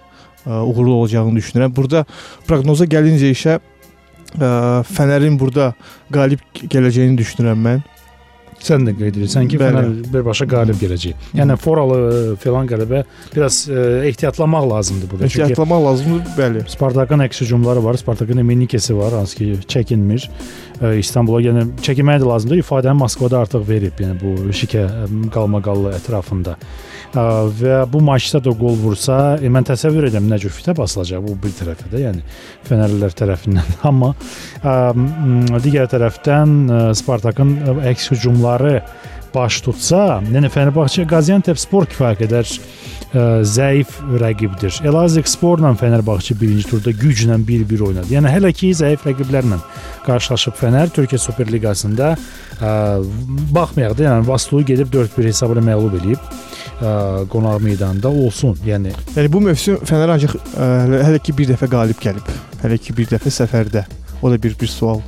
uğurlu 0.48 0.94
olacağını 1.02 1.40
düşünürəm. 1.40 1.76
Burada 1.76 2.04
proqnoza 2.48 2.88
gəlincə 2.92 3.32
işə 3.36 3.58
ə, 3.60 4.52
Fənərin 4.92 5.40
burada 5.40 5.72
qalib 6.12 6.44
gələcəyini 6.60 7.16
düşünürəm 7.24 7.64
mən. 7.70 7.86
Sən 8.64 8.88
də 8.88 8.94
qeyd 8.98 9.20
edirsən 9.20 9.48
ki. 9.52 9.60
Fener 9.62 9.90
birbaşa 10.14 10.48
qalib 10.50 10.80
gələcək. 10.82 11.28
Yəni 11.38 11.58
foralı 11.62 12.36
filan 12.42 12.68
qələbə 12.70 13.04
biraz 13.36 13.60
ə, 13.70 13.84
ehtiyatlamaq 14.10 14.66
lazımdır 14.72 15.12
burada. 15.12 15.30
Ehtiyatlamaq 15.30 15.84
lazımdır, 15.86 16.32
bəli. 16.40 16.64
Spartakın 16.74 17.26
əks 17.28 17.44
hücumları 17.46 17.84
var. 17.86 18.00
Spartakın 18.02 18.42
Emenikesi 18.44 18.98
var, 18.98 19.14
hansı 19.14 19.38
ki 19.38 19.50
çəkinmir. 19.70 20.28
Ə, 20.82 20.98
İstanbula 21.00 21.44
yəni 21.46 21.68
çəkinmək 21.86 22.24
də 22.24 22.30
lazımdır. 22.34 22.64
İfadəni 22.66 22.98
Moskvada 22.98 23.44
artıq 23.46 23.68
verib, 23.70 24.02
yəni 24.04 24.18
bu 24.24 24.50
şikə 24.58 24.88
qalmaqallı 25.34 25.94
ətrafında. 26.02 26.58
Və 27.16 27.82
bu 27.90 28.02
maçda 28.04 28.42
da 28.44 28.52
qol 28.58 28.76
vursa, 28.82 29.38
e, 29.40 29.50
mən 29.52 29.68
təsəvvür 29.68 30.10
edirəm 30.10 30.28
nə 30.30 30.40
cür 30.44 30.52
fitə 30.54 30.76
basılacaq 30.78 31.24
bu 31.24 31.36
bir 31.44 31.54
tərəfdə, 31.56 32.02
yəni 32.04 32.24
Fənərlilər 32.68 33.16
tərəfindən. 33.18 33.78
Amma 33.90 34.12
ə, 34.14 34.74
m, 34.94 35.62
digər 35.64 35.88
tərəfdən 35.92 36.58
ə, 36.68 36.82
Spartakın 36.98 37.56
ə, 37.58 37.78
əks 37.94 38.12
hücumları 38.14 38.82
baş 39.34 39.62
tutsa, 39.62 40.20
yəni 40.34 40.50
Fenerbahçe 40.52 41.06
Gaziantep 41.08 41.60
Spor 41.62 41.88
kifayət 41.88 42.26
qədər 42.26 42.52
ə, 42.52 43.26
zəif 43.48 43.98
rəqibdir. 44.22 44.82
Elazığ 44.88 45.24
Sporla 45.32 45.74
Fenerbahçe 45.80 46.36
birinci 46.40 46.68
turda 46.68 46.92
güclə 46.92 47.40
1-1 47.40 47.84
oynadı. 47.88 48.12
Yəni 48.18 48.34
hələ 48.34 48.52
ki 48.56 48.74
zəif 48.76 49.08
rəqiblərlə 49.08 49.62
qarşılaşıb 50.08 50.60
Fener 50.60 50.92
Türkiyə 50.96 51.22
Super 51.22 51.52
Liqasında 51.52 52.14
ə, 52.16 52.76
baxmayaq 53.56 53.98
da, 53.98 54.08
yəni 54.10 54.28
Vasluyu 54.28 54.68
gedib 54.74 54.94
4-1 54.96 55.32
hesabla 55.32 55.64
məğlub 55.72 56.00
eləyib 56.02 56.47
ə, 56.82 56.94
qonaq 57.32 57.62
meydanında 57.64 58.10
olsun. 58.10 58.58
Yəni 58.66 58.94
Yəni 59.16 59.32
bu 59.34 59.42
mövsüm 59.48 59.80
Fənər 59.88 60.16
ancaq 60.16 60.38
ə, 60.38 60.72
hələ 61.08 61.22
ki 61.24 61.36
bir 61.38 61.52
dəfə 61.54 61.70
qalib 61.72 62.02
gəlib. 62.04 62.34
Hələ 62.64 62.80
ki 62.82 62.96
bir 62.98 63.10
dəfə 63.14 63.34
səfərdə. 63.34 63.86
O 64.22 64.32
da 64.34 64.40
bir 64.42 64.56
bir 64.60 64.72
sual. 64.72 65.02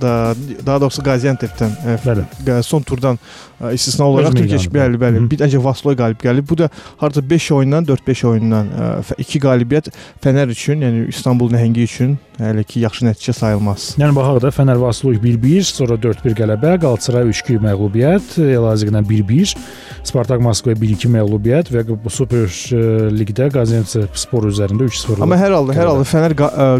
Da, 0.00 0.34
daha 0.66 0.80
doğrusu 0.80 1.02
Gaziantep'ten 1.04 1.72
ə, 1.84 1.96
Bəli. 2.04 2.24
ə, 2.46 2.60
son 2.66 2.82
turdan 2.82 3.18
ə, 3.60 3.72
istisna 3.76 4.08
olaraq 4.08 4.36
Türkiyə 4.36 4.70
bəli, 4.74 5.00
bəli. 5.00 5.22
Hı. 5.22 5.30
Bir 5.30 5.44
ancaq 5.46 5.64
Vasloy 5.64 5.96
qalib 5.98 6.20
gəlib. 6.22 6.48
Bu 6.48 6.58
da 6.58 6.68
harca 7.00 7.22
5 7.30 7.50
oyundan 7.58 7.88
4-5 7.88 8.26
oyundan 8.32 8.70
2 9.18 9.42
qalibiyyət 9.44 9.90
Fənər 10.24 10.52
üçün, 10.52 10.84
yəni 10.84 11.08
İstanbul 11.12 11.52
nəhəngi 11.54 11.84
üçün 11.88 12.16
hələ 12.40 12.64
ki 12.66 12.82
yaxşı 12.82 13.06
nəticə 13.06 13.34
sayılmaz. 13.36 13.88
Yəni 14.00 14.14
baxaq 14.16 14.40
da 14.42 14.50
Fener 14.54 14.80
Vaslui 14.80 15.18
1-1, 15.22 15.68
sonra 15.68 15.98
4-1 16.02 16.34
qələbə, 16.38 16.74
Qalatasaray 16.82 17.28
3-2 17.30 17.60
məğlubiyyət, 17.62 18.38
Elazığla 18.42 19.04
1-1, 19.06 19.54
Spartak 20.04 20.42
Moskva 20.42 20.74
1-2 20.74 21.10
məğlubiyyət 21.14 21.70
və 21.74 21.84
bu 21.92 22.10
Super 22.12 22.48
e, 22.48 22.82
Liqdə 23.14 23.50
Qaziantep 23.54 24.18
Spor 24.18 24.48
üzərində 24.50 24.88
3-0. 24.88 25.22
Amma 25.24 25.38
hər 25.38 25.54
halda, 25.54 25.76
hər 25.76 25.92
halda 25.92 26.08
Fənər 26.08 26.36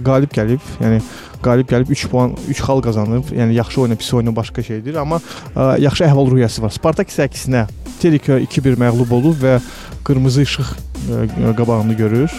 qalib 0.07 0.35
gəlib. 0.35 0.75
Yəni 0.83 1.01
qalib 1.45 1.69
gəlib 1.71 1.93
3 1.95 2.07
puan, 2.11 2.35
3 2.51 2.63
xal 2.67 2.83
qazanıb. 2.85 3.31
Yəni 3.37 3.57
yaxşı 3.59 3.81
oyuna, 3.85 3.99
pis 4.01 4.11
oyuna 4.15 4.35
başqa 4.37 4.65
şeydir, 4.65 4.99
amma 5.01 5.21
ə, 5.55 5.75
yaxşı 5.85 6.07
əhval-ruhiyyəsi 6.09 6.65
var. 6.65 6.75
Spartak 6.75 7.13
isə 7.13 7.27
əksinə 7.29 7.67
Terika 8.03 8.39
2-1 8.43 8.79
məğlub 8.81 9.15
olub 9.15 9.41
və 9.43 9.59
qırmızı 10.07 10.45
işıq 10.49 10.75
ə, 10.75 11.55
qabağını 11.59 11.97
görür 11.99 12.35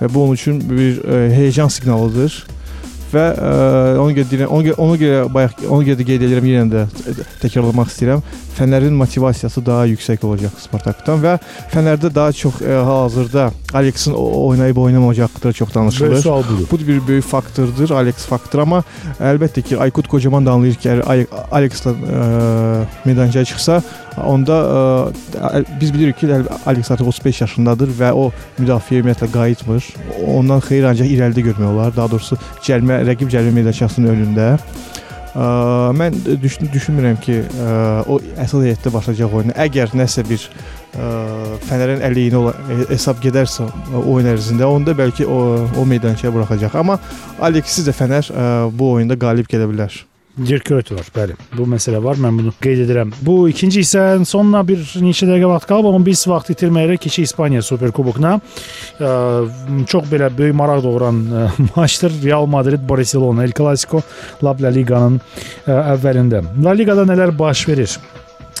və 0.00 0.10
bu 0.12 0.24
onun 0.24 0.38
üçün 0.38 0.60
bir 0.70 1.00
ə, 1.02 1.22
heyecan 1.34 1.72
siqnalıdır. 1.72 2.42
Və 3.12 3.24
ə, 3.36 3.48
ona 4.00 4.14
görə 4.16 4.28
deyirəm, 4.30 4.52
ona 4.56 4.68
görə, 4.68 4.76
ona 4.80 5.00
görə 5.00 5.24
bayaq 5.34 5.64
ona 5.68 5.84
görə 5.84 6.00
də 6.00 6.06
qeyd 6.08 6.22
edirəm 6.28 6.46
yenə 6.48 6.70
də 6.72 6.86
təkrarlamaq 7.42 7.92
istəyirəm. 7.92 8.22
Fənərin 8.58 8.92
motivasiyası 9.00 9.62
daha 9.66 9.86
yüksək 9.88 10.24
olacaq 10.28 10.56
Spartakdan 10.60 11.22
və 11.22 11.38
Fənərdə 11.72 12.10
daha 12.14 12.32
çox 12.36 12.58
ə, 12.60 12.82
hal-hazırda 12.84 13.46
Alexin 13.74 14.12
o- 14.12 14.46
oynayıb 14.48 14.76
oynamayacağı 14.76 15.26
haqqında 15.28 15.52
çox 15.52 15.74
danışılır. 15.74 16.16
Bu 16.70 16.78
bir 16.78 17.00
böyük 17.08 17.24
faktordur, 17.24 17.90
Alex 17.90 18.14
faktor 18.28 18.58
amma 18.66 18.82
əlbəttə 19.20 19.62
ki, 19.62 19.78
Aykut 19.78 20.08
Kocaman 20.08 20.46
da 20.46 20.52
anlayır 20.52 20.74
ki, 20.74 20.88
Alexlə 21.52 21.94
ə, 21.96 22.84
meydançaya 23.08 23.44
çıxsa, 23.48 23.80
onda 24.26 24.58
ə, 25.40 25.64
biz 25.80 25.94
bilirik 25.94 26.18
ki, 26.20 26.28
Alex 26.66 26.90
artıq 26.90 27.08
35 27.08 27.40
yaşındadır 27.40 27.88
və 28.00 28.12
o 28.12 28.28
müdafiəyə 28.60 29.00
ümumiyyətlə 29.00 29.30
qayıtmır. 29.32 29.88
Ondan 30.36 30.60
xeyir 30.68 30.84
ancaq 30.92 31.08
irəlidə 31.08 31.46
görmək 31.48 31.72
olar. 31.72 31.96
Daha 31.96 32.10
doğrusu 32.12 32.36
cəlmə 32.68 33.00
rəqib 33.08 33.32
cəlmə 33.32 33.56
meydançasının 33.62 34.12
önündə. 34.12 34.50
Ə, 35.32 35.44
mən 35.96 36.16
düşün, 36.42 36.68
düşünmürəm 36.74 37.16
ki, 37.24 37.38
ə, 37.40 37.72
o 38.04 38.18
əsas 38.36 38.66
heyətdə 38.66 38.92
başlayacaq 38.92 39.36
oyunu. 39.38 39.54
Əgər 39.64 39.94
nəsə 39.96 40.26
bir 40.28 40.44
ə, 40.44 41.08
Fənərin 41.70 42.04
əleyhinə 42.04 42.36
ola- 42.42 42.54
e, 42.68 42.78
hesab 42.92 43.22
gedərsə 43.24 43.64
oyun 44.02 44.28
ərzində, 44.34 44.68
onda 44.68 44.92
bəlkə 44.92 45.24
o 45.24 45.40
o 45.80 45.84
meydançaya 45.88 46.32
buraxacaq. 46.34 46.76
Amma 46.76 46.98
Alexsiz 47.40 47.88
də 47.88 47.96
Fənər 47.96 48.28
ə, 48.28 48.48
bu 48.76 48.92
oyunda 48.98 49.16
qalib 49.16 49.48
gələ 49.48 49.70
bilər. 49.72 50.02
Dirk 50.32 50.64
Kuyt 50.64 50.88
var, 50.94 51.08
bəli. 51.12 51.34
Bu 51.52 51.66
məsələ 51.68 51.98
var. 52.00 52.16
Mən 52.16 52.38
bunu 52.40 52.52
qeyd 52.64 52.86
edirəm. 52.86 53.10
Bu 53.20 53.50
ikinci 53.52 53.82
hissənin 53.82 54.24
sonuna 54.28 54.62
bir 54.64 54.80
neçə 55.04 55.28
dəqiqə 55.28 55.50
vaxt 55.50 55.68
qalıb, 55.68 55.90
amma 55.90 56.00
biz 56.06 56.22
vaxt 56.30 56.54
itirməyərək 56.54 57.02
keçək 57.04 57.26
İspaniya 57.28 57.60
Super 57.66 57.92
Kubokuna. 57.92 58.38
Ə, 58.96 59.10
Çox 59.92 60.08
belə 60.08 60.30
böyük 60.32 60.56
maraq 60.56 60.80
doğuran 60.86 61.20
maçdır. 61.76 62.16
Real 62.24 62.48
Madrid 62.48 62.88
Barcelona 62.88 63.44
El 63.44 63.52
Clasico 63.52 64.00
La 64.42 64.56
Liqanın 64.56 65.20
ə, 65.20 65.78
əvvəlində. 65.98 66.42
La 66.64 66.72
Liqada 66.80 67.04
nələr 67.12 67.36
baş 67.36 67.68
verir? 67.68 68.00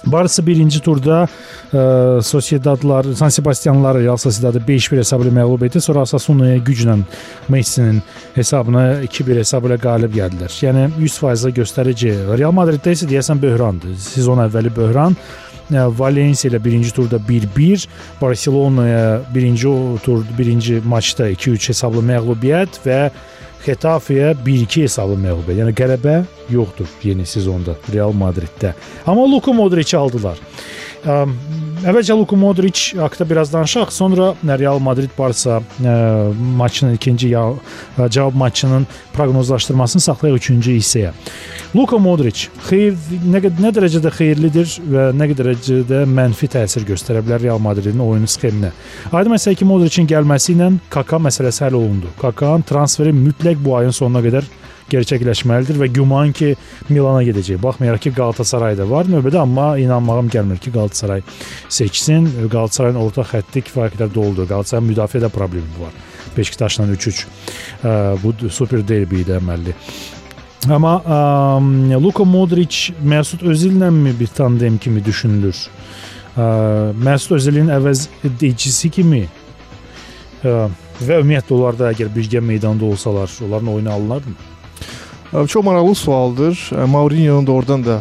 Barça 0.06 0.42
birinci 0.42 0.80
turda 0.82 1.22
ə, 1.24 2.22
Sociedadlar, 2.26 3.06
San 3.14 3.28
Sebastianlar 3.28 4.00
Real 4.00 4.16
Sociedadı 4.16 4.62
5-1 4.68 4.98
hesabı 4.98 5.28
ilə 5.28 5.34
məğlub 5.38 5.66
etdi. 5.66 5.80
Sonra 5.80 6.02
Osasuna'ya 6.02 6.56
güclə 6.58 6.98
Messi'nin 7.48 8.02
hesabına 8.34 8.84
2-1 9.06 9.38
hesabı 9.44 9.70
ilə 9.70 9.78
qalib 9.82 10.16
gəldilər. 10.16 10.58
Yəni 10.66 10.88
100% 10.98 11.54
göstərici. 11.60 12.12
Real 12.34 12.54
Madriddə 12.56 12.96
isə 12.96 13.08
deyəsən 13.10 13.42
böhrandır. 13.42 13.94
Sezon 14.02 14.42
əvvəli 14.42 14.74
böhran. 14.74 15.16
Ə, 15.70 15.86
Valencia 15.98 16.50
ilə 16.50 16.58
birinci 16.64 16.90
turda 16.96 17.22
1-1, 17.28 17.86
Barselonaya 18.20 19.20
birinci 19.34 19.70
tur 20.02 20.26
birinci 20.38 20.82
maçda 20.84 21.30
2-3 21.30 21.70
hesablı 21.72 22.02
məğlubiyyət 22.10 22.82
və 22.84 22.98
Xetafeyə 23.62 24.32
1-2 24.42 24.86
hesablı 24.86 25.16
məğlubiyyət. 25.22 25.60
Yəni 25.62 25.74
qələbə 25.78 26.16
yoxdur 26.50 26.88
yeni 27.06 27.26
sezonda 27.28 27.76
Real 27.92 28.14
Madriddə. 28.16 28.72
Amma 29.06 29.28
Luka 29.30 29.54
Modric 29.54 29.94
aldılar. 29.94 30.40
Əvvəlcə 31.82 32.14
Luka 32.14 32.36
Modric 32.38 32.80
haqqında 32.94 33.26
biraz 33.30 33.52
danışaq, 33.52 33.90
sonra 33.90 34.28
Real 34.46 34.78
Madrid 34.78 35.10
Barsa 35.18 35.56
ə, 35.82 35.94
maçının 36.56 36.94
ikinci 36.94 37.32
ya, 37.32 37.42
ə, 37.98 38.06
cavab 38.06 38.36
maçının 38.38 38.86
proqnozlaşdırmasını 39.16 40.04
saxlayaq 40.04 40.38
üçüncü 40.38 40.76
hissəyə. 40.76 41.10
Luka 41.74 41.98
Modric 41.98 42.46
xeyir 42.68 42.94
nə, 43.26 43.42
qəd- 43.42 43.58
nə 43.64 43.74
dərəcədə 43.74 44.14
xeyirlidir 44.14 44.76
və 44.94 45.08
nə 45.18 45.28
qədər 45.32 45.50
dərəcədə 45.50 46.04
mənfi 46.06 46.52
təsir 46.54 46.86
göstərə 46.86 47.24
bilər 47.26 47.42
Real 47.48 47.58
Madridin 47.62 47.98
oyunu 48.04 48.30
sxeminə. 48.30 48.70
Aydın 49.10 49.34
məsələ 49.34 49.58
ki, 49.58 49.66
Modricin 49.66 50.06
gəlməsi 50.06 50.54
ilə 50.54 50.70
Kaka 50.92 51.18
məsələsi 51.18 51.66
həll 51.66 51.80
olundu. 51.82 52.14
Kaka'nın 52.22 52.62
transferi 52.68 53.10
mütləq 53.16 53.58
bu 53.58 53.74
ayın 53.80 53.90
sonuna 53.90 54.22
qədər 54.22 54.46
gerçəkləşməlidir 54.92 55.80
və 55.80 55.88
güman 55.96 56.32
ki 56.36 56.52
Milana 56.90 57.22
gedəcək. 57.26 57.60
Baxmayaraq 57.62 58.06
ki 58.06 58.14
Qalatasarayda 58.16 58.86
var 58.90 59.10
növbədə, 59.10 59.40
amma 59.42 59.72
inanmağım 59.80 60.30
gəlmir 60.32 60.60
ki 60.62 60.72
Qalatasaray 60.74 61.24
seçsin. 61.68 62.28
Qalatasarayın 62.52 63.00
orta 63.00 63.24
xətti 63.26 63.64
kifayət 63.68 63.96
qədər 63.96 64.14
doludur. 64.14 64.48
Qalatasaray 64.50 64.84
müdafiədə 64.90 65.32
problemi 65.32 65.80
var. 65.80 65.94
Beşiktaşla 66.36 66.86
3-3. 66.92 67.24
Ə, 67.84 67.94
Bu 68.22 68.34
super 68.50 68.82
derbi 68.88 69.22
idi 69.22 69.36
əməlli. 69.36 69.74
Amma 70.70 70.94
ə, 71.02 71.98
Luka 71.98 72.24
Modric 72.28 72.92
Məsud 73.02 73.42
Özillə 73.50 73.90
mi 73.90 74.14
bir 74.18 74.30
tandem 74.36 74.78
kimi 74.78 75.02
düşünülür? 75.04 75.66
Ə, 76.36 76.46
Məsud 77.02 77.36
Özilin 77.40 77.72
əvəz 77.74 78.06
edicisi 78.28 78.92
kimi 78.94 79.24
ə, 79.26 80.54
və 81.02 81.18
ümumiyyətlə 81.20 81.56
onlar 81.58 81.78
da 81.80 81.90
əgər 81.92 82.12
birgə 82.14 82.40
meydanda 82.44 82.86
olsalar, 82.86 83.30
onların 83.44 83.74
oyunu 83.74 83.92
alınarmı? 83.92 84.51
Çox 85.32 85.64
maraqlı 85.64 85.94
sualdır. 85.94 86.70
Mourinho'nun 86.86 87.46
da 87.46 87.52
oradan 87.52 87.84
da 87.84 87.94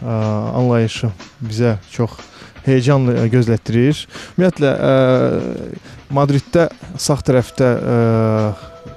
ə, 0.00 0.12
anlayışı 0.56 1.10
bizə 1.44 1.74
çox 1.92 2.14
heyecanla 2.64 3.12
ə, 3.20 3.26
gözlətdirir. 3.28 4.00
Ümumiyyətlə 4.38 4.70
ə, 4.72 4.94
Madriddə 6.16 6.70
sağ 6.96 7.18
tərəfdə 7.28 7.68
ə, 7.76 7.98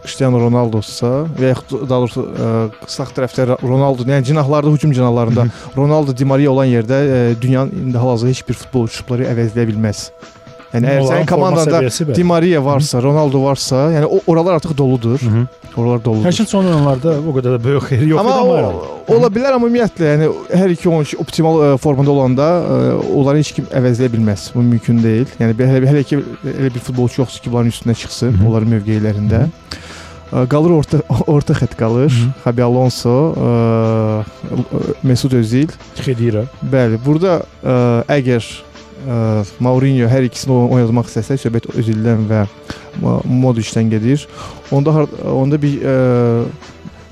Cristiano 0.06 0.40
Ronaldosa 0.40 1.26
və 1.36 1.52
yaxud 1.52 1.84
daha 1.84 2.06
doğrusu 2.06 2.24
ə, 2.24 2.54
sağ 2.88 3.10
tərəfdə 3.18 3.60
Ronaldo, 3.60 4.08
yəni 4.08 4.32
cinahlarda, 4.32 4.72
hücum 4.72 4.96
cinahlarında 4.96 5.50
Ronaldo, 5.76 6.16
Di 6.16 6.24
Maria 6.24 6.56
olan 6.56 6.72
yerdə 6.72 7.02
ə, 7.04 7.22
dünyanın 7.42 7.76
indi 7.90 8.00
hal-hazırda 8.00 8.32
heç 8.32 8.48
bir 8.48 8.62
futbolçu 8.64 9.02
futbolçuları 9.02 9.34
əvəzləyə 9.36 9.74
bilməz. 9.74 10.08
Yəni 10.76 10.90
əgər 10.92 11.06
sənin 11.10 11.30
komandanda. 11.30 11.82
Di 12.16 12.24
Maria 12.28 12.62
varsa, 12.64 13.00
Ronaldo 13.04 13.42
varsa, 13.46 13.88
yəni 13.96 14.10
o 14.10 14.20
oralar 14.32 14.60
artıq 14.60 14.76
doludur. 14.78 15.20
Hı 15.20 15.32
-hı. 15.32 15.48
Oralar 15.76 16.04
doludur. 16.04 16.28
Hətta 16.30 16.46
son 16.48 16.66
oyunlarda 16.66 17.16
o 17.20 17.32
qədər 17.36 17.56
də 17.56 17.64
böyük 17.64 17.84
xeyir 17.90 18.08
yox 18.08 18.22
idi 18.22 18.32
Amma 18.32 18.44
o, 18.44 19.16
ola 19.16 19.28
bilər 19.28 19.58
amma 19.58 19.68
ümumiyyətlə 19.68 20.12
yəni 20.14 20.30
hər 20.62 20.70
iki 20.72 20.90
oyunçu 20.90 21.18
optimal 21.20 21.60
ə, 21.60 21.78
formada 21.78 22.12
olanda 22.12 22.46
ə, 22.60 22.78
onları 23.16 23.42
heç 23.44 23.52
kim 23.58 23.66
əvəzləyə 23.66 24.12
bilməz. 24.14 24.52
Bu 24.56 24.64
mümkün 24.64 25.04
deyil. 25.04 25.28
Yəni 25.40 25.58
hələ, 25.60 25.90
hələ 25.92 26.04
ki 26.04 26.22
elə 26.54 26.72
bir 26.76 26.80
futbolçu 26.80 27.22
yoxdur 27.22 27.44
ki, 27.44 27.52
bunların 27.52 27.72
üstünə 27.72 27.96
çıxsın, 27.96 28.32
Hı 28.32 28.38
-hı. 28.38 28.48
onların 28.48 28.70
mövqelərində. 28.74 29.42
Ə, 30.32 30.48
Qalır 30.48 30.72
orta 30.80 31.02
orta 31.36 31.54
xətt 31.54 31.76
qalır. 31.76 32.12
Hı 32.12 32.16
-hı. 32.16 32.32
Xabi 32.44 32.64
Alonso, 32.64 33.18
ə, 33.38 34.24
Mesut 35.04 35.34
Özil. 35.34 35.68
Xedira. 36.00 36.46
Bəli, 36.72 37.00
burada 37.06 37.42
ə, 37.64 38.04
əgər 38.08 38.44
Mourinho 39.60 40.08
hər 40.10 40.26
ikisini 40.28 40.54
oy- 40.56 40.70
oynatmaq 40.80 41.08
istəsə, 41.12 41.38
söhbət 41.42 41.70
Özildən 41.76 42.26
və 42.30 42.46
Mo- 43.02 43.22
Modricdən 43.28 43.90
gedir. 43.92 44.28
Onda 44.72 44.94
onda 45.32 45.60
bir 45.62 45.76
ə, 45.82 45.96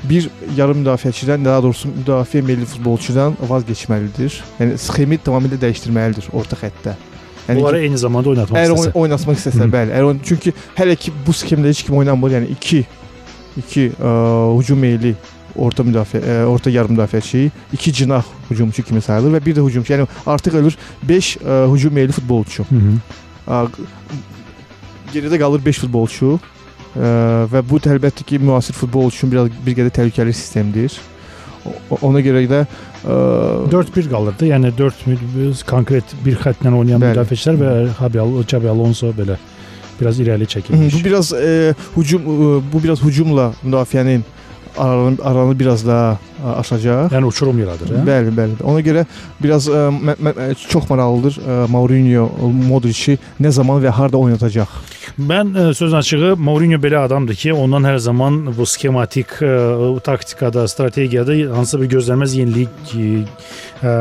bir 0.10 0.30
yarım 0.58 0.82
müdafiəçidən, 0.84 1.46
daha 1.46 1.62
doğrusu 1.64 1.88
müdafiə 1.94 2.42
milli 2.44 2.66
futbolçudan 2.68 3.38
vaz 3.50 3.64
keçməlidir. 3.68 4.40
Yəni 4.60 4.78
sxemi 4.82 5.20
tamamilə 5.24 5.60
dəyişdirməlidir 5.62 6.32
orta 6.34 6.58
xəttdə. 6.60 6.96
Yəni 7.48 7.60
Onları 7.60 7.80
ki, 7.80 7.84
eyni 7.90 7.98
zamanda 8.00 8.30
oynatmaq 8.32 8.58
əgər 8.60 8.74
istəsə. 8.74 8.92
oyn 8.96 9.02
oynatmaq 9.04 9.40
istəsə, 9.40 9.66
bəli. 9.72 9.92
Əgər 10.00 10.20
çünki 10.28 10.54
hələ 10.78 10.96
ki 10.96 11.12
bu 11.28 11.32
sxemdə 11.36 11.72
heç 11.74 11.84
kim 11.88 11.98
oynamır. 12.00 12.38
Yəni 12.40 12.52
2 12.58 12.86
2 13.64 13.82
hücum 14.58 14.80
meyli 14.80 15.16
orta 15.56 15.84
müdafiə, 15.84 16.22
ə, 16.22 16.38
orta 16.50 16.70
yarım 16.70 16.96
müdafiəçi, 16.96 17.50
2 17.74 17.94
cinah 17.94 18.26
hücumçu 18.50 18.84
kimi 18.84 19.02
sayılır 19.02 19.38
və 19.38 19.46
bir 19.46 19.56
də 19.58 19.66
hücumçu. 19.68 19.94
Yəni 19.94 20.08
artıq 20.26 20.58
ölür 20.58 20.78
5 21.04 21.38
hücum 21.74 21.94
meyilli 21.94 22.12
futbolçu. 22.12 22.66
Hı 22.70 22.76
-hı. 22.76 22.98
Ə, 23.48 23.68
Geridə 25.14 25.40
qalır 25.40 25.66
5 25.66 25.80
futbolçu. 25.80 26.40
Ə, 26.96 27.50
və 27.54 27.64
bu 27.70 27.78
əlbəttə 27.78 28.24
ki, 28.24 28.40
müasir 28.40 28.74
futbol 28.74 29.08
üçün 29.08 29.32
biraz 29.32 29.50
bir 29.66 29.76
qədər 29.76 29.90
təhlükəli 29.90 30.34
sistemdir. 30.34 31.00
Ona 32.02 32.20
görə 32.20 32.44
də 32.50 32.66
ə, 33.06 33.70
4-1 33.72 34.10
qalırdı. 34.10 34.46
Yəni 34.46 34.78
4 34.78 35.08
mü- 35.08 35.54
konkret 35.68 36.04
bir 36.26 36.36
xəttlə 36.36 36.74
oynayan 36.74 37.02
müdafiəçilər 37.02 37.58
və 37.62 37.72
Xabi 37.98 38.20
Al- 38.20 38.44
Xabi 38.44 38.70
Alonso 38.70 39.14
belə 39.18 39.38
biraz 40.00 40.20
irəli 40.20 40.48
çəkilmiş. 40.50 40.94
Bu 41.00 41.06
biraz 41.06 41.34
e, 41.34 41.74
hücum 41.98 42.22
e, 42.22 42.62
bu 42.74 42.84
biraz 42.84 43.02
hücumla 43.04 43.54
müdafiənin 43.64 44.22
aranı, 44.78 45.18
aranı 45.24 45.60
biraz 45.60 45.88
daha 45.88 46.18
e, 46.46 46.48
aşacaq. 46.50 47.14
Yəni 47.14 47.26
uçurum 47.26 47.60
yaradır, 47.60 47.94
hə? 47.94 48.04
Bəli, 48.08 48.34
bəli. 48.38 48.58
Ona 48.64 48.82
görə 48.86 49.06
biraz 49.44 49.68
e, 49.68 49.86
mə, 49.94 50.16
mə, 50.18 50.34
e, 50.50 50.54
çox 50.70 50.90
maraqlıdır 50.90 51.40
e, 51.42 51.60
Mourinho 51.72 52.30
Modric-i 52.70 53.18
nə 53.42 53.52
zaman 53.52 53.82
və 53.84 53.94
harda 53.94 54.18
oynatacaq. 54.18 54.78
Mən 55.14 55.52
ə, 55.54 55.64
sözün 55.78 56.00
açığı 56.00 56.36
Mourinho 56.42 56.80
belə 56.82 57.04
adamdır 57.06 57.38
ki, 57.38 57.52
ondan 57.54 57.86
hər 57.86 58.00
zaman 58.02 58.40
bu 58.58 58.66
skematik 58.66 59.36
ə, 59.46 59.52
taktikada, 60.02 60.64
strategiyada 60.68 61.36
hansısa 61.54 61.82
bir 61.84 61.92
gözlənməz 61.92 62.34
yenilik 62.40 62.96
ə, 63.86 63.94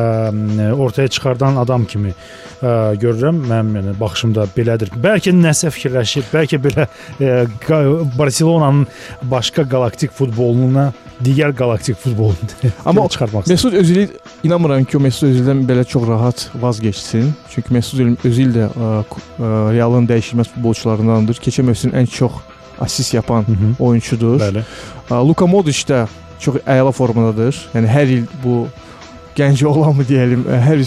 ortaya 0.72 1.12
çıxardan 1.12 1.60
adam 1.60 1.84
kimi 1.84 2.14
görürəm. 2.62 3.42
Mənim 3.50 3.76
yəni 3.80 3.92
baxışımda 4.00 4.46
belədir. 4.56 4.92
Bəlkə 5.04 5.34
nəsə 5.34 5.72
fikirləşib, 5.74 6.28
bəlkə 6.32 6.60
belə 6.62 6.86
Barselonanın 8.16 8.86
başqa 9.28 9.62
galaktik 9.62 10.14
futboluna 10.14 10.92
digər 11.24 11.52
galaktik 11.54 11.96
futbolunu 11.96 12.36
Amma 12.86 13.08
çıxartmaq 13.08 13.44
istəyir. 13.44 13.54
Mesut 13.54 13.74
Özil 13.74 14.08
inanmıram 14.44 14.84
ki, 14.84 14.96
o 14.96 15.00
Mesut 15.00 15.28
Özildən 15.28 15.62
belə 15.68 15.84
çox 15.84 16.08
rahat 16.08 16.50
vazgeçsin. 16.54 17.32
Çünki 17.50 17.72
Mesut 17.74 18.00
Özil, 18.24 18.50
də 18.56 18.66
ə, 18.70 18.90
ku- 19.10 19.22
ə, 19.38 19.52
Realın 19.72 20.08
dəyişilməz 20.08 20.50
futbolçularındandır. 20.54 21.38
Keçən 21.44 21.68
mövsüm 21.68 21.94
ən 21.94 22.06
çox 22.06 22.32
assist 22.80 23.14
yapan 23.14 23.42
Hı 23.46 23.52
-hı. 23.52 23.72
oyunçudur. 23.78 24.40
Bəli. 24.40 24.64
Ə, 25.10 25.26
Luka 25.28 25.46
Modric 25.46 25.84
də 25.88 26.06
çox 26.40 26.56
əla 26.66 26.92
formadadır. 26.92 27.54
Yəni 27.74 27.86
hər 27.86 28.06
il 28.06 28.24
bu 28.44 28.68
gənc 29.36 29.64
oğlan 29.70 29.96
mı 29.96 30.04
deyəlim, 30.08 30.44
hər 30.48 30.78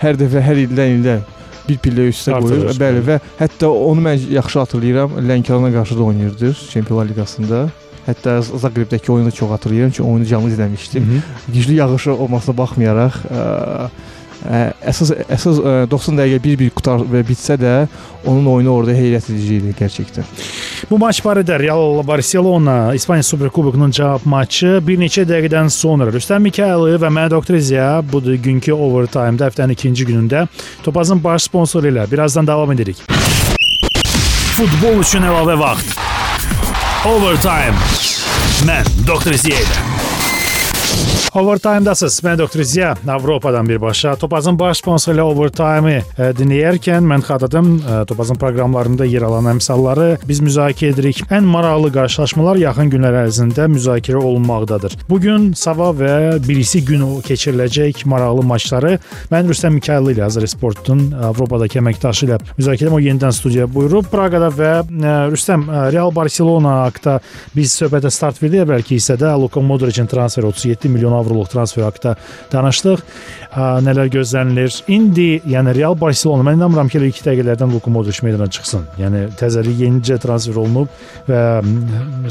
hər 0.00 0.14
dəfə 0.20 0.40
hər 0.48 0.56
ildən 0.66 0.98
ildə 0.98 1.20
bir 1.68 1.78
pillə 1.78 2.08
üstə 2.10 2.36
qoyur. 2.40 2.74
Bəli 2.78 3.00
və 3.06 3.20
hətta 3.40 3.68
onu 3.68 4.00
mən 4.00 4.30
yaxşı 4.32 4.58
xatırlayıram. 4.58 5.10
Lənkərana 5.28 5.72
qarşı 5.72 5.98
da 5.98 6.02
oynayırdı 6.02 6.56
Çempionlar 6.70 7.06
Liqasında. 7.08 7.68
Hətta 8.06 8.40
Zaqrebdəki 8.42 9.12
oyunu 9.12 9.32
çox 9.32 9.50
xatırlayıram 9.50 9.90
ki, 9.90 10.02
oyunu 10.02 10.26
canlı 10.26 10.50
izləmişdim. 10.50 11.04
Hı 11.04 11.18
-hı. 11.18 11.54
Güclü 11.54 11.74
yağışı 11.74 12.12
olmasına 12.14 12.56
baxmayaraq 12.58 13.14
ə, 13.30 13.42
ə, 14.48 14.60
əsas 14.92 15.12
əsas 15.28 15.60
ə, 15.60 15.74
90 15.90 16.18
dəqiqə 16.20 16.42
bir-bir 16.44 16.70
qutar 16.76 17.04
və 17.04 17.22
bitsə 17.26 17.56
də 17.60 17.74
onun 18.26 18.46
oyunu 18.46 18.72
orada 18.72 18.92
heyrət 18.96 19.30
edici 19.32 19.60
idi 19.60 19.74
gerçəkdən. 19.80 20.24
Bu 20.90 20.98
maç 20.98 21.20
barədə 21.24 21.58
Real 21.60 22.06
Barcelona 22.06 22.94
İspaniya 22.94 23.22
Superkubokunun 23.22 23.90
cavab 23.90 24.24
maçı 24.24 24.80
bir 24.86 24.98
neçə 24.98 25.26
dəqiqədən 25.28 25.68
sonra 25.68 26.10
Rüstəm 26.12 26.40
Mikayılı 26.48 26.98
və 27.02 27.12
mən 27.12 27.30
Doktor 27.30 27.58
Ziya 27.58 28.02
bu 28.12 28.22
günkü 28.22 28.72
overtime-da 28.72 29.50
həftənin 29.50 29.72
ikinci 29.72 30.06
günündə 30.06 30.46
Topazın 30.82 31.24
baş 31.24 31.42
sponsoru 31.42 31.92
ilə 31.92 32.10
birazdan 32.10 32.46
davam 32.46 32.72
edirik. 32.72 32.96
Futbol 34.56 35.00
üçün 35.00 35.22
əlavə 35.24 35.58
vaxt. 35.60 36.19
Overtime. 37.04 37.72
Mən 38.68 38.84
Doktor 39.08 39.32
Ziya 39.40 40.09
ilə. 41.30 41.40
Overtime-dasınız. 41.42 42.20
Mən 42.24 42.38
Doktor 42.38 42.62
Ziya 42.62 42.94
Avropadan 43.08 43.68
birbaşa. 43.68 44.16
Topazın 44.16 44.58
baş 44.58 44.78
sponsoru 44.78 45.16
ilə 45.16 45.22
Overtime-ı 45.22 45.92
e, 46.18 46.30
dinləyərkən 46.34 47.06
mən 47.06 47.22
xatırladım 47.22 47.82
e, 47.82 48.04
Topazın 48.04 48.34
proqramlarında 48.34 49.04
yer 49.04 49.22
alan 49.22 49.46
əmsalları 49.54 50.18
biz 50.28 50.40
müzakirə 50.40 50.92
edirik. 50.94 51.22
Ən 51.30 51.46
maraqlı 51.46 51.92
qarşılaşmalar 51.92 52.56
yaxın 52.56 52.90
günlər 52.90 53.18
ərzində 53.26 53.68
müzakirə 53.70 54.16
olunmaqdadır. 54.16 54.96
Bu 55.08 55.20
gün 55.20 55.52
sabah 55.52 55.94
və 55.94 56.48
birisi 56.48 56.84
gün 56.84 57.00
keçiriləcək 57.26 58.04
maraqlı 58.06 58.42
maçları 58.42 58.98
mən 59.30 59.48
Rüstəm 59.50 59.78
Mikayılı 59.78 60.16
ilə 60.16 60.26
Azər 60.26 60.46
Sportun 60.50 61.12
Avropadakı 61.30 61.80
əməkdaşı 61.80 62.26
ilə 62.26 62.40
müzakirə 62.58 62.90
o 62.90 63.00
yenidən 63.00 63.34
studiyaya 63.34 63.70
buyurub 63.74 64.10
Praqada 64.10 64.50
və 64.50 64.72
e, 64.82 65.14
Rüstəm 65.32 65.68
Real 65.92 66.14
Barcelona 66.14 66.80
haqqında 66.84 67.20
biz 67.56 67.74
söhbətə 67.82 68.10
start 68.10 68.42
verdik 68.42 68.64
əvvəlki 68.66 68.98
hissədə 68.98 69.32
Luka 69.40 69.60
Modricin 69.60 70.08
transferi 70.10 70.46
37 70.50 70.88
milyon 70.88 71.19
avroluq 71.20 71.50
transfer 71.52 71.86
haqqında 71.86 72.16
danışdıq. 72.52 73.04
Nələr 73.86 74.10
gözlənilir? 74.14 74.76
İndi 74.90 75.28
yəni 75.50 75.74
Real 75.76 75.96
Barcelona 76.00 76.44
mən 76.46 76.60
inanmıram 76.60 76.90
ki, 76.90 76.98
elə 77.00 77.10
2 77.12 77.24
dəqiqələrdən 77.28 77.72
Luka 77.74 77.90
Modric 77.90 78.20
meydana 78.26 78.46
çıxsın. 78.50 78.86
Yəni 79.00 79.24
təzəli 79.40 79.74
yenicə 79.84 80.18
transfer 80.22 80.58
olunub 80.62 80.88
və 81.28 81.42